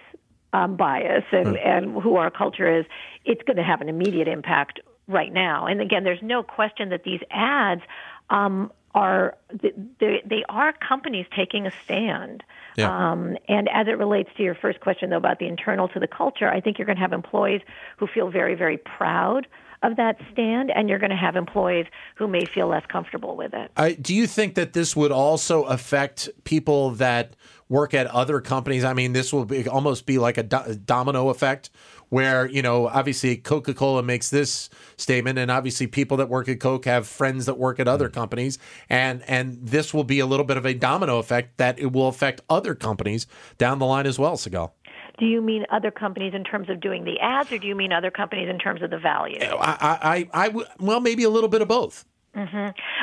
um, 0.53 0.75
bias 0.75 1.23
and, 1.31 1.57
and 1.57 2.01
who 2.01 2.15
our 2.15 2.31
culture 2.31 2.79
is, 2.79 2.85
it's 3.25 3.41
going 3.43 3.57
to 3.57 3.63
have 3.63 3.81
an 3.81 3.89
immediate 3.89 4.27
impact 4.27 4.79
right 5.07 5.31
now. 5.31 5.65
And 5.65 5.81
again, 5.81 6.03
there's 6.03 6.21
no 6.21 6.43
question 6.43 6.89
that 6.89 7.03
these 7.03 7.21
ads 7.29 7.81
um, 8.29 8.71
are 8.95 9.35
they, 9.51 10.21
they 10.25 10.43
are 10.49 10.73
companies 10.73 11.25
taking 11.35 11.65
a 11.65 11.71
stand. 11.83 12.43
Yeah. 12.77 13.11
Um, 13.11 13.37
and 13.47 13.69
as 13.69 13.87
it 13.87 13.97
relates 13.97 14.29
to 14.37 14.43
your 14.43 14.55
first 14.55 14.79
question, 14.79 15.09
though, 15.09 15.17
about 15.17 15.39
the 15.39 15.47
internal 15.47 15.87
to 15.89 15.99
the 15.99 16.07
culture, 16.07 16.49
I 16.49 16.61
think 16.61 16.77
you're 16.77 16.85
going 16.85 16.97
to 16.97 17.01
have 17.01 17.13
employees 17.13 17.61
who 17.97 18.07
feel 18.07 18.29
very, 18.29 18.55
very 18.55 18.77
proud 18.77 19.47
of 19.83 19.97
that 19.97 20.17
stand, 20.31 20.71
and 20.71 20.87
you're 20.87 20.99
going 20.99 21.09
to 21.09 21.15
have 21.15 21.35
employees 21.35 21.85
who 22.15 22.27
may 22.27 22.45
feel 22.45 22.67
less 22.67 22.85
comfortable 22.87 23.35
with 23.35 23.53
it. 23.53 23.69
I, 23.75 23.93
do 23.93 24.15
you 24.15 24.27
think 24.27 24.55
that 24.55 24.73
this 24.73 24.95
would 24.95 25.11
also 25.11 25.63
affect 25.63 26.29
people 26.45 26.91
that 26.91 27.35
work 27.67 27.93
at 27.93 28.07
other 28.07 28.39
companies? 28.39 28.85
I 28.85 28.93
mean, 28.93 29.11
this 29.11 29.33
will 29.33 29.43
be, 29.45 29.67
almost 29.67 30.05
be 30.05 30.17
like 30.17 30.37
a 30.37 30.43
do- 30.43 30.75
domino 30.85 31.29
effect 31.29 31.69
where, 32.13 32.47
you 32.47 32.61
know, 32.61 32.87
obviously 32.89 33.35
Coca 33.35 33.73
Cola 33.73 34.03
makes 34.03 34.29
this 34.29 34.69
statement, 34.97 35.39
and 35.39 35.49
obviously 35.49 35.87
people 35.87 36.15
that 36.17 36.29
work 36.29 36.47
at 36.47 36.59
Coke 36.59 36.85
have 36.85 37.07
friends 37.07 37.47
that 37.47 37.57
work 37.57 37.79
at 37.79 37.87
other 37.87 38.07
mm. 38.07 38.13
companies. 38.13 38.59
And, 38.87 39.23
and 39.27 39.57
this 39.59 39.95
will 39.95 40.03
be 40.03 40.19
a 40.19 40.27
little 40.27 40.45
bit 40.45 40.55
of 40.55 40.63
a 40.63 40.75
domino 40.75 41.17
effect 41.17 41.57
that 41.57 41.79
it 41.79 41.91
will 41.91 42.07
affect 42.07 42.41
other 42.51 42.75
companies 42.75 43.25
down 43.57 43.79
the 43.79 43.87
line 43.87 44.05
as 44.05 44.19
well, 44.19 44.37
Sigal. 44.37 44.73
Do 45.17 45.25
you 45.25 45.41
mean 45.41 45.65
other 45.71 45.89
companies 45.89 46.35
in 46.35 46.43
terms 46.43 46.69
of 46.69 46.79
doing 46.79 47.03
the 47.03 47.19
ads, 47.19 47.51
or 47.51 47.57
do 47.57 47.65
you 47.65 47.75
mean 47.75 47.91
other 47.91 48.11
companies 48.11 48.47
in 48.47 48.59
terms 48.59 48.83
of 48.83 48.91
the 48.91 48.99
value? 48.99 49.39
I, 49.41 49.77
I, 49.81 50.15
I, 50.15 50.29
I 50.33 50.47
w- 50.49 50.67
well, 50.79 50.99
maybe 50.99 51.23
a 51.23 51.29
little 51.31 51.49
bit 51.49 51.63
of 51.63 51.67
both. 51.67 52.05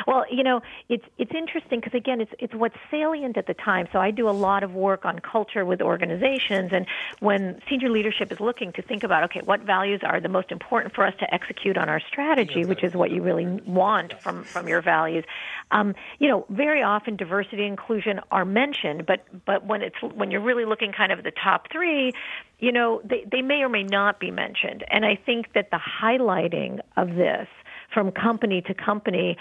Well, 0.07 0.25
you 0.29 0.43
know, 0.43 0.61
it's 0.89 1.05
it's 1.17 1.31
interesting 1.33 1.79
because 1.79 1.93
again, 1.93 2.19
it's 2.19 2.31
it's 2.39 2.53
what's 2.53 2.75
salient 2.89 3.37
at 3.37 3.47
the 3.47 3.53
time. 3.53 3.87
So 3.93 3.99
I 3.99 4.11
do 4.11 4.27
a 4.27 4.31
lot 4.31 4.63
of 4.63 4.73
work 4.73 5.05
on 5.05 5.19
culture 5.19 5.63
with 5.63 5.81
organizations, 5.81 6.71
and 6.73 6.85
when 7.19 7.61
senior 7.69 7.89
leadership 7.89 8.31
is 8.31 8.39
looking 8.39 8.73
to 8.73 8.81
think 8.81 9.03
about, 9.03 9.23
okay, 9.25 9.41
what 9.43 9.61
values 9.61 10.01
are 10.03 10.19
the 10.19 10.29
most 10.29 10.51
important 10.51 10.93
for 10.93 11.05
us 11.05 11.13
to 11.19 11.33
execute 11.33 11.77
on 11.77 11.87
our 11.87 12.01
strategy, 12.01 12.65
which 12.65 12.83
is 12.83 12.93
what 12.93 13.11
you 13.11 13.21
really 13.21 13.45
want 13.65 14.13
from 14.21 14.43
from 14.43 14.67
your 14.67 14.81
values. 14.81 15.23
Um, 15.71 15.95
you 16.19 16.27
know, 16.27 16.45
very 16.49 16.83
often 16.83 17.15
diversity 17.15 17.63
and 17.63 17.71
inclusion 17.71 18.19
are 18.31 18.45
mentioned, 18.45 19.05
but 19.05 19.25
but 19.45 19.65
when 19.65 19.81
it's 19.81 19.95
when 20.01 20.31
you're 20.31 20.41
really 20.41 20.65
looking 20.65 20.91
kind 20.91 21.11
of 21.11 21.19
at 21.19 21.23
the 21.23 21.31
top 21.31 21.67
three, 21.71 22.13
you 22.59 22.71
know, 22.73 23.01
they 23.05 23.25
they 23.31 23.41
may 23.41 23.63
or 23.63 23.69
may 23.69 23.83
not 23.83 24.19
be 24.19 24.29
mentioned, 24.29 24.83
and 24.89 25.05
I 25.05 25.15
think 25.15 25.53
that 25.53 25.71
the 25.71 25.79
highlighting 25.79 26.81
of 26.97 27.15
this 27.15 27.47
from 27.93 28.11
company 28.11 28.61
to 28.63 28.73
company 28.73 29.37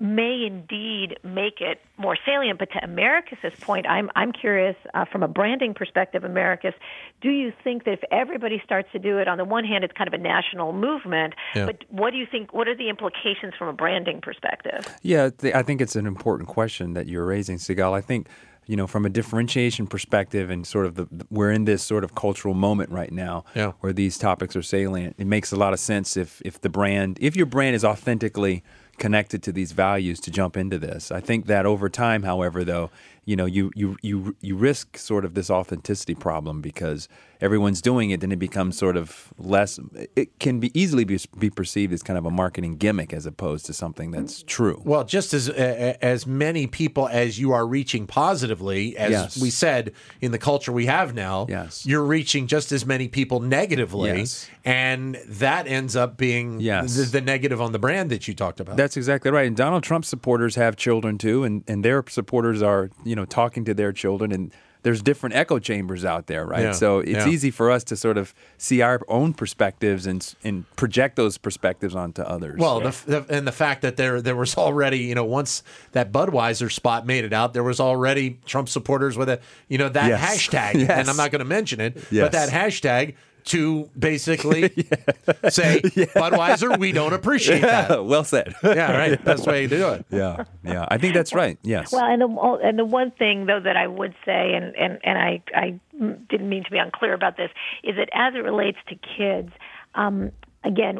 may 0.00 0.44
indeed 0.44 1.16
make 1.22 1.60
it 1.60 1.80
more 1.96 2.16
salient. 2.26 2.58
But 2.58 2.68
to 2.72 2.84
Americus's 2.84 3.52
point, 3.60 3.86
I'm 3.86 4.10
I'm 4.16 4.32
curious 4.32 4.76
uh, 4.92 5.04
from 5.04 5.22
a 5.22 5.28
branding 5.28 5.72
perspective, 5.72 6.24
Americus, 6.24 6.74
do 7.20 7.30
you 7.30 7.52
think 7.62 7.84
that 7.84 7.92
if 7.92 8.00
everybody 8.10 8.60
starts 8.64 8.88
to 8.92 8.98
do 8.98 9.18
it, 9.18 9.28
on 9.28 9.38
the 9.38 9.44
one 9.44 9.64
hand, 9.64 9.84
it's 9.84 9.94
kind 9.96 10.08
of 10.08 10.14
a 10.14 10.22
national 10.22 10.72
movement, 10.72 11.34
Yeah. 11.54 11.66
but 11.66 11.84
what 11.90 12.10
do 12.10 12.16
you 12.18 12.26
think? 12.30 12.52
What 12.52 12.66
are 12.68 12.76
the 12.76 12.88
implications 12.88 13.54
from 13.58 13.68
a 13.68 13.72
branding 13.72 14.20
perspective? 14.20 14.84
Yeah, 15.02 15.30
I 15.54 15.62
think 15.62 15.80
it's 15.80 15.96
an 15.96 16.06
important 16.06 16.48
question 16.48 16.94
that 16.94 17.06
you're 17.06 17.24
raising, 17.24 17.58
Sigal. 17.58 17.92
I 17.92 18.00
think, 18.00 18.26
you 18.66 18.76
know, 18.76 18.86
from 18.86 19.04
a 19.04 19.10
differentiation 19.10 19.86
perspective 19.86 20.50
and 20.50 20.66
sort 20.66 20.86
of 20.86 20.94
the, 20.94 21.06
we're 21.30 21.50
in 21.52 21.64
this 21.64 21.82
sort 21.82 22.04
of 22.04 22.14
cultural 22.14 22.54
moment 22.54 22.90
right 22.90 23.12
now 23.12 23.44
Yeah. 23.54 23.72
where 23.80 23.92
these 23.92 24.16
topics 24.18 24.56
are 24.56 24.62
salient. 24.62 25.16
It 25.18 25.26
makes 25.26 25.52
a 25.52 25.56
lot 25.56 25.72
of 25.72 25.80
sense 25.80 26.16
if, 26.16 26.40
if 26.44 26.60
the 26.60 26.68
brand, 26.70 27.18
if 27.20 27.36
your 27.36 27.46
brand 27.46 27.76
is 27.76 27.84
authentically 27.84 28.62
connected 28.96 29.42
to 29.42 29.50
these 29.52 29.72
values 29.72 30.20
to 30.20 30.30
jump 30.30 30.56
into 30.56 30.78
this. 30.78 31.10
I 31.10 31.20
think 31.20 31.46
that 31.46 31.66
over 31.66 31.88
time, 31.88 32.22
however, 32.22 32.62
though, 32.64 32.90
you 33.24 33.36
know, 33.36 33.44
you, 33.46 33.70
you, 33.74 33.96
you, 34.02 34.36
you 34.40 34.56
risk 34.56 34.96
sort 34.98 35.24
of 35.24 35.34
this 35.34 35.50
authenticity 35.50 36.14
problem 36.14 36.60
because 36.60 37.08
everyone's 37.40 37.82
doing 37.82 38.10
it, 38.10 38.20
then 38.20 38.32
it 38.32 38.38
becomes 38.38 38.78
sort 38.78 38.96
of 38.96 39.32
less, 39.38 39.78
it 40.16 40.38
can 40.38 40.60
be 40.60 40.70
easily 40.78 41.04
be, 41.04 41.18
be 41.38 41.50
perceived 41.50 41.92
as 41.92 42.02
kind 42.02 42.16
of 42.18 42.24
a 42.24 42.30
marketing 42.30 42.76
gimmick 42.76 43.12
as 43.12 43.26
opposed 43.26 43.66
to 43.66 43.72
something 43.72 44.10
that's 44.12 44.42
true. 44.44 44.80
Well, 44.84 45.04
just 45.04 45.34
as 45.34 45.50
uh, 45.50 45.96
as 46.00 46.26
many 46.26 46.66
people 46.66 47.08
as 47.08 47.38
you 47.38 47.52
are 47.52 47.66
reaching 47.66 48.06
positively, 48.06 48.96
as 48.96 49.10
Yes. 49.10 49.40
we 49.40 49.50
said 49.50 49.92
in 50.20 50.32
the 50.32 50.38
culture 50.38 50.72
we 50.72 50.86
have 50.86 51.14
now, 51.14 51.46
Yes. 51.48 51.84
you're 51.84 52.04
reaching 52.04 52.46
just 52.46 52.72
as 52.72 52.86
many 52.86 53.08
people 53.08 53.40
negatively, 53.40 54.10
Yes. 54.20 54.48
and 54.64 55.16
that 55.28 55.66
ends 55.66 55.96
up 55.96 56.16
being 56.16 56.60
Yes. 56.60 56.96
the, 56.96 57.04
the 57.04 57.20
negative 57.20 57.60
on 57.60 57.72
the 57.72 57.78
brand 57.78 58.10
that 58.10 58.26
you 58.26 58.34
talked 58.34 58.60
about. 58.60 58.76
That's 58.76 58.96
exactly 58.96 59.30
right. 59.30 59.46
And 59.46 59.56
Donald 59.56 59.82
Trump 59.82 60.04
supporters 60.04 60.54
have 60.54 60.76
children 60.76 61.18
too, 61.18 61.44
and, 61.44 61.62
and 61.68 61.84
their 61.84 62.02
supporters 62.08 62.62
are, 62.62 62.90
you 63.04 63.13
know, 63.16 63.24
talking 63.24 63.64
to 63.66 63.74
their 63.74 63.92
children 63.92 64.32
and 64.32 64.52
there's 64.82 65.00
different 65.00 65.34
echo 65.34 65.58
chambers 65.58 66.04
out 66.04 66.26
there, 66.26 66.44
right? 66.44 66.60
Yeah, 66.64 66.72
So 66.72 66.98
it's 66.98 67.10
yeah. 67.10 67.28
easy 67.28 67.50
for 67.50 67.70
us 67.70 67.84
to 67.84 67.96
sort 67.96 68.18
of 68.18 68.34
see 68.58 68.82
our 68.82 69.00
own 69.08 69.32
perspectives 69.32 70.06
and 70.06 70.34
and 70.44 70.66
project 70.76 71.16
those 71.16 71.38
perspectives 71.38 71.94
onto 71.94 72.20
others. 72.20 72.58
Well, 72.60 72.80
the, 72.80 72.94
the, 73.06 73.26
and 73.30 73.46
the 73.46 73.52
fact 73.52 73.80
that 73.80 73.96
there 73.96 74.20
there 74.20 74.36
was 74.36 74.58
already, 74.58 74.98
you 74.98 75.14
know, 75.14 75.24
once 75.24 75.62
that 75.92 76.12
Budweiser 76.12 76.70
spot 76.70 77.06
made 77.06 77.24
it 77.24 77.32
out, 77.32 77.54
there 77.54 77.62
was 77.64 77.80
already 77.80 78.38
Trump 78.44 78.68
supporters 78.68 79.16
with 79.16 79.30
a, 79.30 79.40
you 79.68 79.78
know, 79.78 79.88
that 79.88 80.08
Yes. 80.08 80.20
hashtag, 80.48 80.74
Yes. 80.80 80.90
and 80.90 81.08
I'm 81.08 81.16
not 81.16 81.30
going 81.30 81.38
to 81.40 81.46
mention 81.46 81.80
it, 81.80 81.96
Yes. 82.10 82.22
but 82.26 82.32
that 82.32 82.50
hashtag 82.50 83.14
to 83.44 83.90
basically 83.98 84.68
say 85.48 85.80
Budweiser, 86.16 86.78
we 86.78 86.92
don't 86.92 87.12
appreciate 87.12 87.62
that. 87.62 88.04
well 88.04 88.24
said. 88.24 88.54
Yeah, 88.62 88.96
right. 88.96 89.22
Best 89.24 89.46
way 89.46 89.66
to 89.66 89.76
do 89.76 89.88
it. 89.90 90.06
yeah, 90.10 90.44
yeah. 90.62 90.86
I 90.88 90.98
think 90.98 91.14
that's 91.14 91.34
right. 91.34 91.58
Yes. 91.62 91.92
Well, 91.92 92.04
and 92.04 92.22
the 92.22 92.58
and 92.62 92.78
the 92.78 92.84
one 92.84 93.10
thing 93.12 93.46
though 93.46 93.60
that 93.60 93.76
I 93.76 93.86
would 93.86 94.14
say, 94.24 94.54
and 94.54 94.74
and 94.76 94.98
and 95.04 95.18
I 95.18 95.42
I 95.54 95.80
didn't 96.28 96.48
mean 96.48 96.64
to 96.64 96.70
be 96.70 96.78
unclear 96.78 97.12
about 97.14 97.36
this, 97.36 97.50
is 97.82 97.96
that 97.96 98.08
as 98.14 98.34
it 98.34 98.38
relates 98.44 98.78
to 98.88 98.94
kids, 98.94 99.50
um, 99.94 100.32
again, 100.64 100.98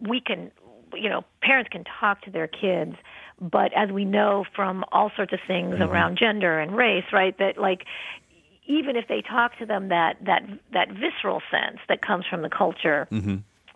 we 0.00 0.20
can, 0.20 0.50
you 0.94 1.08
know, 1.08 1.24
parents 1.42 1.68
can 1.70 1.84
talk 2.00 2.22
to 2.22 2.30
their 2.30 2.46
kids, 2.46 2.94
but 3.40 3.72
as 3.76 3.90
we 3.90 4.04
know 4.04 4.44
from 4.54 4.84
all 4.92 5.10
sorts 5.16 5.32
of 5.32 5.40
things 5.46 5.74
around 5.80 6.16
gender 6.18 6.58
and 6.60 6.76
race, 6.76 7.04
right, 7.12 7.36
that 7.38 7.58
like 7.58 7.84
even 8.66 8.96
if 8.96 9.08
they 9.08 9.22
talk 9.22 9.58
to 9.58 9.66
them, 9.66 9.88
that 9.88 10.16
that 10.24 10.42
that 10.72 10.88
visceral 10.92 11.42
sense 11.50 11.78
that 11.88 12.02
comes 12.02 12.24
from 12.28 12.42
the 12.42 12.50
culture 12.50 13.08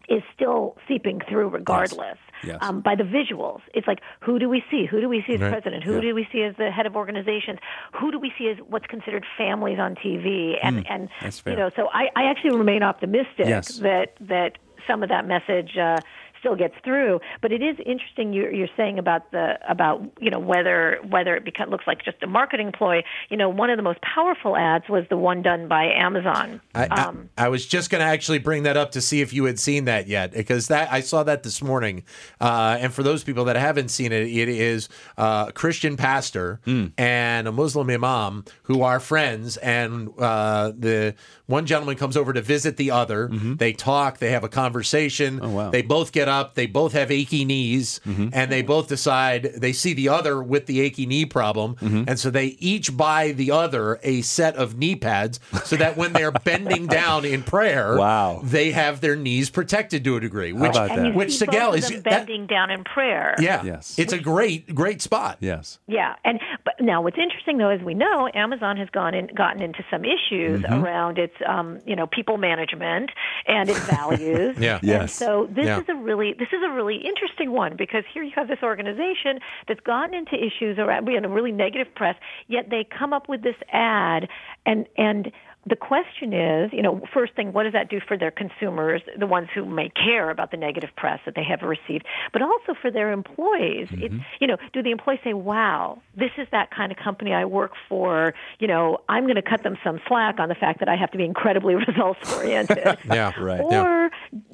is 0.09 0.22
still 0.33 0.77
seeping 0.87 1.20
through 1.29 1.49
regardless. 1.49 2.16
Yes. 2.44 2.59
Um, 2.61 2.81
by 2.81 2.94
the 2.94 3.03
visuals, 3.03 3.61
it's 3.75 3.88
like 3.88 4.01
who 4.20 4.38
do 4.38 4.49
we 4.49 4.62
see? 4.70 4.87
Who 4.87 5.01
do 5.01 5.09
we 5.09 5.25
see 5.27 5.35
as 5.35 5.40
Right. 5.40 5.51
president? 5.51 5.83
Who 5.83 6.01
do 6.01 6.14
we 6.14 6.29
see 6.31 6.42
as 6.42 6.55
the 6.57 6.70
head 6.70 6.87
of 6.87 6.94
organizations? 6.94 7.59
Who 7.99 8.12
do 8.12 8.18
we 8.20 8.33
see 8.38 8.49
as 8.49 8.59
what's 8.68 8.87
considered 8.87 9.25
families 9.37 9.79
on 9.81 9.96
TV? 9.96 10.57
And 10.62 10.87
and 10.88 11.09
Mm, 11.09 11.12
that's 11.20 11.42
you 11.46 11.57
know, 11.57 11.70
so 11.75 11.88
I, 11.92 12.09
I 12.14 12.25
actually 12.31 12.51
remain 12.51 12.83
optimistic 12.85 13.46
Yes. 13.49 13.79
that 13.79 14.14
that 14.20 14.59
some 14.87 15.03
of 15.03 15.09
that 15.09 15.27
message. 15.27 15.77
Uh, 15.77 16.01
still 16.46 16.56
gets 16.56 16.74
through 16.85 17.18
but 17.42 17.50
it 17.50 17.62
is 17.62 17.76
interesting 17.85 18.32
you're, 18.32 18.52
you're 18.52 18.68
saying 18.76 18.98
about 18.98 19.30
the 19.32 19.59
about 19.68 20.00
you 20.20 20.30
know 20.30 20.38
whether 20.38 20.98
whether 21.09 21.35
it 21.35 21.44
become, 21.44 21.70
looks 21.70 21.87
like 21.87 22.04
just 22.04 22.22
a 22.22 22.26
marketing 22.26 22.70
ploy. 22.70 23.02
You 23.30 23.37
know 23.37 23.48
one 23.48 23.70
of 23.70 23.76
the 23.76 23.82
most 23.82 24.00
powerful 24.02 24.56
ads 24.56 24.88
was 24.88 25.04
the 25.11 25.16
one 25.16 25.42
done 25.42 25.66
by 25.68 25.85
amazon. 25.85 26.61
I, 26.74 26.87
I- 26.90 27.12
I, 27.37 27.48
was 27.48 27.66
just 27.66 27.90
going 27.90 28.00
to 28.00 28.06
actually 28.06 28.38
bring 28.38 28.64
that 28.64 28.76
up 28.76 28.92
to 28.92 29.00
see 29.00 29.20
if 29.20 29.32
you 29.32 29.44
had 29.44 29.59
seen 29.59 29.87
that 29.87 30.06
yet, 30.06 30.32
because 30.32 30.68
that 30.68 30.92
I 30.92 31.00
saw 31.00 31.22
that 31.22 31.42
this 31.42 31.62
morning. 31.62 32.04
Uh, 32.40 32.76
and 32.78 32.92
for 32.92 33.02
those 33.02 33.24
people 33.24 33.44
that 33.46 33.56
haven't 33.56 33.88
seen 33.88 34.12
it, 34.12 34.26
it 34.26 34.48
is 34.48 34.88
uh, 35.16 35.46
a 35.48 35.52
Christian 35.52 35.96
pastor 35.96 36.61
and 36.98 37.48
a 37.48 37.52
Muslim 37.52 37.90
imam 37.90 38.44
who 38.64 38.82
are 38.82 39.00
friends, 39.00 39.56
and 39.59 40.11
uh, 40.18 40.72
the 40.76 41.14
one 41.46 41.66
gentleman 41.66 41.96
comes 41.96 42.16
over 42.16 42.32
to 42.32 42.42
visit 42.42 42.76
the 42.76 42.90
other. 42.90 43.28
Mm-hmm. 43.28 43.54
They 43.56 43.72
talk, 43.72 44.18
they 44.18 44.30
have 44.32 44.44
a 44.44 44.48
conversation. 44.48 45.40
Oh, 45.42 45.50
wow. 45.50 45.70
They 45.70 45.82
both 45.82 46.12
get 46.12 46.28
up, 46.28 46.54
they 46.54 46.66
both 46.66 46.92
have 46.92 47.11
achy 47.11 47.44
knees, 47.44 48.00
mm-hmm. 48.06 48.28
and 48.32 48.50
they 48.50 48.62
both 48.62 48.88
decide 48.88 49.44
they 49.56 49.72
see 49.72 49.94
the 49.94 50.09
other 50.09 50.42
with 50.42 50.66
the 50.66 50.80
achy 50.80 51.06
knee 51.06 51.24
problem, 51.24 51.76
mm-hmm. 51.76 52.04
and 52.09 52.18
so 52.18 52.30
they 52.30 52.56
each 52.59 52.96
buy 52.96 53.32
the 53.32 53.50
other 53.50 53.98
a 54.02 54.22
set 54.22 54.56
of 54.56 54.76
knee 54.76 54.96
pads 54.96 55.38
so 55.64 55.76
that 55.76 55.96
when 55.96 56.12
they're 56.12 56.32
bending 56.44 56.87
down 56.87 57.24
in 57.24 57.42
prayer, 57.42 57.96
Wow. 57.96 58.40
they 58.42 58.72
have 58.72 59.00
their 59.00 59.16
knees 59.16 59.50
protected 59.50 60.04
to 60.04 60.16
a 60.16 60.20
degree. 60.20 60.52
Which, 60.52 60.70
about 60.72 60.90
and 60.90 61.06
you 61.06 61.12
that? 61.12 61.16
which 61.16 61.38
both 61.40 61.48
Sigal 61.48 61.68
of 61.70 61.74
is 61.76 61.88
them 61.88 62.02
that- 62.02 62.11
bending 62.26 62.46
down 62.46 62.70
in 62.70 62.85
prayer 62.85 63.35
yeah, 63.38 63.62
Yes. 63.64 63.98
it's 63.98 64.12
a 64.12 64.18
great, 64.18 64.74
great 64.74 65.00
spot. 65.02 65.38
yes. 65.40 65.78
Yeah, 65.87 66.14
and 66.24 66.40
but 66.64 66.74
now 66.80 67.02
what's 67.02 67.18
interesting 67.18 67.59
though, 67.59 67.70
as 67.70 67.80
we 67.82 67.94
know, 67.94 68.28
Amazon 68.35 68.76
has 68.76 68.88
gone 68.90 69.14
in, 69.14 69.28
gotten 69.28 69.62
into 69.62 69.85
some 69.90 70.04
issues 70.04 70.62
Mm-hmm. 70.62 70.85
around 70.85 71.18
its, 71.18 71.35
um, 71.46 71.81
you 71.87 71.96
know, 71.96 72.07
people 72.07 72.37
management 72.38 73.11
and 73.46 73.68
its 73.70 73.81
values. 73.81 74.57
Yeah. 74.66 74.77
And 74.79 74.85
Yes. 74.88 75.12
so 75.12 75.46
this 75.51 75.66
Yeah. 75.66 75.81
is 75.81 75.88
a 75.88 75.94
really 75.94 76.33
this 76.33 76.49
is 76.53 76.62
a 76.64 76.70
really 76.70 76.96
interesting 76.96 77.53
one 77.53 77.77
because 77.77 78.05
here 78.12 78.22
you 78.22 78.33
have 78.35 78.49
this 78.49 78.62
organization 78.62 79.38
that's 79.68 79.81
gotten 79.81 80.14
into 80.14 80.35
issues 80.35 80.79
around, 80.79 81.07
you 81.07 81.16
a 81.25 81.29
really 81.29 81.53
negative 81.53 81.94
press, 81.94 82.16
yet 82.49 82.70
they 82.70 82.85
come 82.85 83.12
up 83.12 83.29
with 83.29 83.42
this 83.42 83.57
ad 83.72 84.29
and 84.64 84.87
and 84.96 85.31
the 85.68 85.76
question 85.76 86.33
is, 86.33 86.72
you 86.72 86.81
know, 86.83 87.00
first 87.12 87.35
thing, 87.35 87.52
what 87.52 87.64
does 87.64 87.72
that 87.72 87.90
do 87.90 88.00
for 88.07 88.16
their 88.16 88.31
consumers, 88.31 89.02
the 89.18 89.26
ones 89.26 89.48
who 89.52 89.64
may 89.64 89.88
care 89.88 90.31
about 90.31 90.52
the 90.52 90.57
negative 90.57 90.90
press 90.96 91.18
that 91.26 91.35
they 91.35 91.42
have 91.42 91.62
received, 91.62 92.07
but 92.33 92.40
also 92.40 92.74
for 92.81 92.90
their 92.90 93.11
employees? 93.11 93.88
It, 93.90 94.12
mm-hmm. 94.12 94.18
you 94.40 94.46
know, 94.46 94.57
do 94.72 94.83
the 94.83 94.92
employees 94.92 95.20
say, 95.24 95.35
"Wow, 95.35 96.02
this 96.14 96.31
is 96.38 96.46
that 96.52 96.70
kind 96.70 96.92
of 96.92 96.98
company 96.98 97.33
I 97.33 97.44
work 97.44 97.72
for"? 97.88 98.33
You 98.61 98.68
know, 98.68 98.98
I'm 99.09 99.24
going 99.24 99.37
to 99.37 99.42
cut 99.42 99.64
them 99.64 99.76
some 99.83 100.00
slack 100.07 100.38
on 100.38 100.48
the 100.48 100.55
fact 100.55 100.79
that 100.79 100.88
I 100.88 100.94
have 100.94 101.11
to 101.11 101.18
be 101.18 101.24
incredibly 101.24 101.74
results 101.87 102.33
oriented. 102.33 102.98
Yeah, 103.07 103.33
Right. 103.38 103.61
Or 103.61 104.11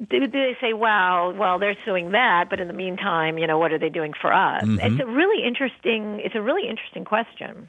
do, 0.09 0.19
do 0.19 0.27
they 0.27 0.57
say, 0.59 0.73
"Wow, 0.73 1.33
well, 1.37 1.59
they're 1.59 1.75
doing 1.85 2.11
that, 2.11 2.49
but 2.49 2.59
in 2.59 2.67
the 2.67 2.73
meantime, 2.73 3.37
you 3.37 3.45
know, 3.45 3.57
what 3.57 3.71
are 3.71 3.79
they 3.79 3.89
doing 3.89 4.13
for 4.19 4.33
us?" 4.33 4.63
Mm-hmm. 4.63 4.79
It's 4.79 5.01
a 5.01 5.05
really 5.05 5.45
interesting. 5.45 6.21
It's 6.23 6.35
a 6.35 6.41
really 6.41 6.67
interesting 6.67 7.05
question. 7.05 7.67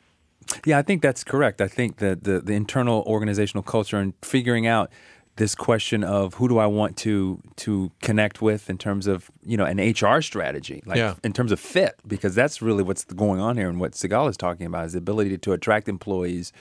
Yeah, 0.64 0.78
I 0.78 0.82
think 0.82 1.02
that's 1.02 1.24
correct. 1.24 1.60
I 1.60 1.68
think 1.68 1.96
that 1.98 2.24
the, 2.24 2.40
the 2.40 2.52
internal 2.52 3.02
organizational 3.06 3.62
culture 3.62 3.98
and 3.98 4.14
figuring 4.22 4.66
out 4.66 4.90
this 5.36 5.54
question 5.56 6.04
of 6.04 6.34
who 6.34 6.48
do 6.48 6.58
I 6.58 6.66
want 6.66 6.96
to 6.98 7.40
to 7.56 7.90
connect 8.00 8.40
with 8.40 8.70
in 8.70 8.78
terms 8.78 9.06
of 9.08 9.30
you 9.44 9.56
know 9.56 9.64
an 9.64 9.78
HR 9.78 10.20
strategy, 10.22 10.82
like 10.86 10.96
Yeah. 10.98 11.14
in 11.24 11.32
terms 11.32 11.50
of 11.50 11.58
fit, 11.58 11.96
because 12.06 12.34
that's 12.36 12.62
really 12.62 12.84
what's 12.84 13.04
going 13.04 13.40
on 13.40 13.56
here, 13.56 13.68
and 13.68 13.80
what 13.80 13.92
Sigal 13.92 14.28
is 14.30 14.36
talking 14.36 14.66
about 14.66 14.86
is 14.86 14.92
the 14.92 14.98
ability 14.98 15.36
to 15.38 15.52
attract 15.52 15.88
employees 15.88 16.52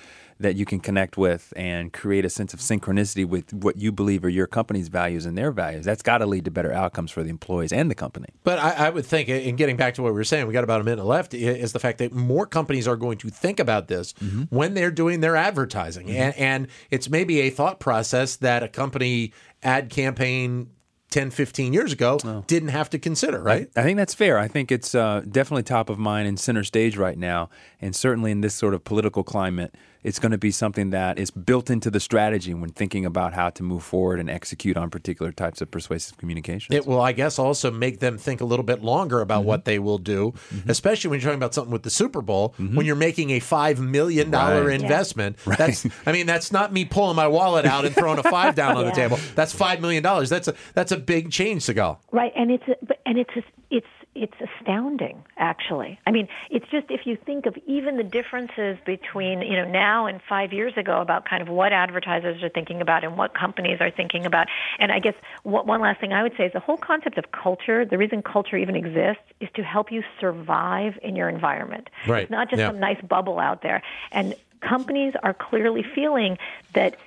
that 0.43 0.55
you 0.55 0.65
can 0.65 0.79
connect 0.79 1.17
with 1.17 1.51
and 1.55 1.91
create 1.91 2.25
a 2.25 2.29
sense 2.29 2.53
of 2.53 2.59
synchronicity 2.59 3.25
with 3.25 3.51
what 3.53 3.77
you 3.77 3.91
believe 3.91 4.23
are 4.23 4.29
your 4.29 4.47
company's 4.47 4.87
values 4.87 5.25
and 5.25 5.37
their 5.37 5.51
values. 5.51 5.85
That's 5.85 6.03
got 6.03 6.19
to 6.19 6.25
lead 6.25 6.45
to 6.45 6.51
better 6.51 6.71
outcomes 6.71 7.11
for 7.11 7.23
the 7.23 7.29
employees 7.29 7.73
and 7.73 7.89
the 7.89 7.95
company. 7.95 8.27
But 8.43 8.59
I, 8.59 8.87
I 8.87 8.89
would 8.89 9.05
think, 9.05 9.29
in 9.29 9.55
getting 9.55 9.77
back 9.77 9.95
to 9.95 10.03
what 10.03 10.13
we 10.13 10.17
were 10.17 10.23
saying, 10.23 10.45
we 10.47 10.53
got 10.53 10.63
about 10.63 10.81
a 10.81 10.83
minute 10.83 11.03
left, 11.03 11.33
is 11.33 11.73
the 11.73 11.79
fact 11.79 11.97
that 11.97 12.13
more 12.13 12.45
companies 12.45 12.87
are 12.87 12.95
going 12.95 13.17
to 13.19 13.29
think 13.29 13.59
about 13.59 13.87
this 13.87 14.13
when 14.49 14.73
they're 14.73 14.91
doing 14.91 15.21
their 15.21 15.35
advertising. 15.35 16.09
And, 16.11 16.35
and 16.35 16.67
it's 16.91 17.09
maybe 17.09 17.41
a 17.41 17.49
thought 17.49 17.79
process 17.79 18.35
that 18.37 18.63
a 18.63 18.67
company 18.67 19.33
ad 19.63 19.89
campaign 19.89 20.69
10, 21.09 21.29
15 21.29 21.73
years 21.73 21.93
ago 21.93 22.17
didn't 22.47 22.69
have 22.69 22.89
to 22.89 22.97
consider, 22.97 23.39
right? 23.39 23.69
I 23.75 23.83
think 23.83 23.97
that's 23.97 24.15
fair. 24.15 24.39
I 24.39 24.47
think 24.47 24.71
it's 24.71 24.95
uh, 24.95 25.21
definitely 25.29 25.61
top 25.61 25.89
of 25.91 25.99
mind 25.99 26.27
and 26.27 26.39
center 26.39 26.63
stage 26.63 26.97
right 26.97 27.17
now. 27.17 27.51
And 27.79 27.95
certainly 27.95 28.31
in 28.31 28.41
this 28.41 28.55
sort 28.55 28.73
of 28.73 28.83
political 28.83 29.23
climate, 29.23 29.75
it's 30.03 30.19
going 30.19 30.31
to 30.31 30.37
be 30.37 30.51
something 30.51 30.89
that 30.91 31.17
is 31.17 31.31
built 31.31 31.69
into 31.69 31.89
the 31.89 31.99
strategy 31.99 32.53
when 32.53 32.71
thinking 32.71 33.05
about 33.05 33.33
how 33.33 33.49
to 33.51 33.63
move 33.63 33.83
forward 33.83 34.19
and 34.19 34.29
execute 34.29 34.77
on 34.77 34.89
particular 34.89 35.31
types 35.31 35.61
of 35.61 35.71
persuasive 35.71 36.17
communication. 36.17 36.73
It 36.73 36.85
will, 36.85 37.01
I 37.01 37.11
guess, 37.11 37.39
also 37.39 37.71
make 37.71 37.99
them 37.99 38.17
think 38.17 38.41
a 38.41 38.45
little 38.45 38.65
bit 38.65 38.83
longer 38.83 39.21
about 39.21 39.41
mm-hmm. 39.41 39.47
what 39.47 39.65
they 39.65 39.79
will 39.79 39.97
do, 39.97 40.33
mm-hmm. 40.53 40.69
especially 40.69 41.09
when 41.09 41.19
you're 41.19 41.29
talking 41.29 41.39
about 41.39 41.53
something 41.53 41.71
with 41.71 41.83
the 41.83 41.89
Super 41.89 42.21
Bowl, 42.21 42.49
mm-hmm. 42.59 42.75
when 42.75 42.85
you're 42.85 42.95
making 42.95 43.31
a 43.31 43.39
$5 43.39 43.79
million 43.79 44.31
Right. 44.33 44.81
investment. 44.81 45.37
That's, 45.45 45.85
I 46.05 46.11
mean, 46.11 46.25
that's 46.25 46.51
not 46.51 46.73
me 46.73 46.85
pulling 46.85 47.15
my 47.15 47.27
wallet 47.27 47.65
out 47.65 47.85
and 47.85 47.95
throwing 47.95 48.19
a 48.19 48.23
five 48.23 48.55
down 48.55 48.75
on 48.75 48.85
the 48.85 48.91
table. 48.91 49.17
That's 49.35 49.55
$5 49.55 49.79
million. 49.79 50.03
That's 50.03 50.47
a, 50.47 50.55
that's 50.73 50.91
a 50.91 50.97
big 50.97 51.31
change, 51.31 51.63
Sigal. 51.63 51.97
Right, 52.11 52.31
and 52.35 52.51
it's 52.51 52.67
a, 52.67 52.75
but 52.85 52.99
and 53.05 53.17
it's 53.17 53.35
a, 53.35 53.43
it's 53.69 53.87
it's 54.15 54.33
astounding 54.39 55.23
actually. 55.37 55.99
I 56.05 56.11
mean, 56.11 56.27
it's 56.49 56.65
just 56.69 56.87
if 56.89 57.01
you 57.05 57.17
think 57.17 57.45
of 57.45 57.57
even 57.65 57.97
the 57.97 58.03
differences 58.03 58.77
between, 58.85 59.41
you 59.41 59.55
know, 59.55 59.69
now 59.69 60.05
and 60.05 60.21
5 60.27 60.53
years 60.53 60.73
ago 60.77 61.01
about 61.01 61.27
kind 61.27 61.41
of 61.41 61.49
what 61.49 61.73
advertisers 61.73 62.43
are 62.43 62.49
thinking 62.49 62.81
about 62.81 63.03
and 63.03 63.17
what 63.17 63.33
companies 63.33 63.77
are 63.81 63.91
thinking 63.91 64.25
about. 64.25 64.47
And 64.79 64.91
I 64.91 64.99
guess 64.99 65.15
what, 65.43 65.65
one 65.65 65.81
last 65.81 65.99
thing 65.99 66.13
I 66.13 66.23
would 66.23 66.33
say 66.37 66.45
is 66.45 66.53
the 66.53 66.59
whole 66.59 66.77
concept 66.77 67.17
of 67.17 67.31
culture, 67.31 67.85
the 67.85 67.97
reason 67.97 68.21
culture 68.21 68.57
even 68.57 68.75
exists 68.75 69.23
is 69.39 69.49
to 69.55 69.63
help 69.63 69.91
you 69.91 70.03
survive 70.19 70.99
in 71.01 71.15
your 71.15 71.29
environment. 71.29 71.89
Right, 72.07 72.23
It's 72.23 72.31
not 72.31 72.49
just 72.49 72.59
yeah. 72.59 72.67
some 72.67 72.79
nice 72.79 73.01
bubble 73.01 73.39
out 73.39 73.61
there. 73.61 73.81
And 74.11 74.35
companies 74.61 75.13
are 75.23 75.33
clearly 75.33 75.83
feeling 75.83 76.37
that 76.73 76.97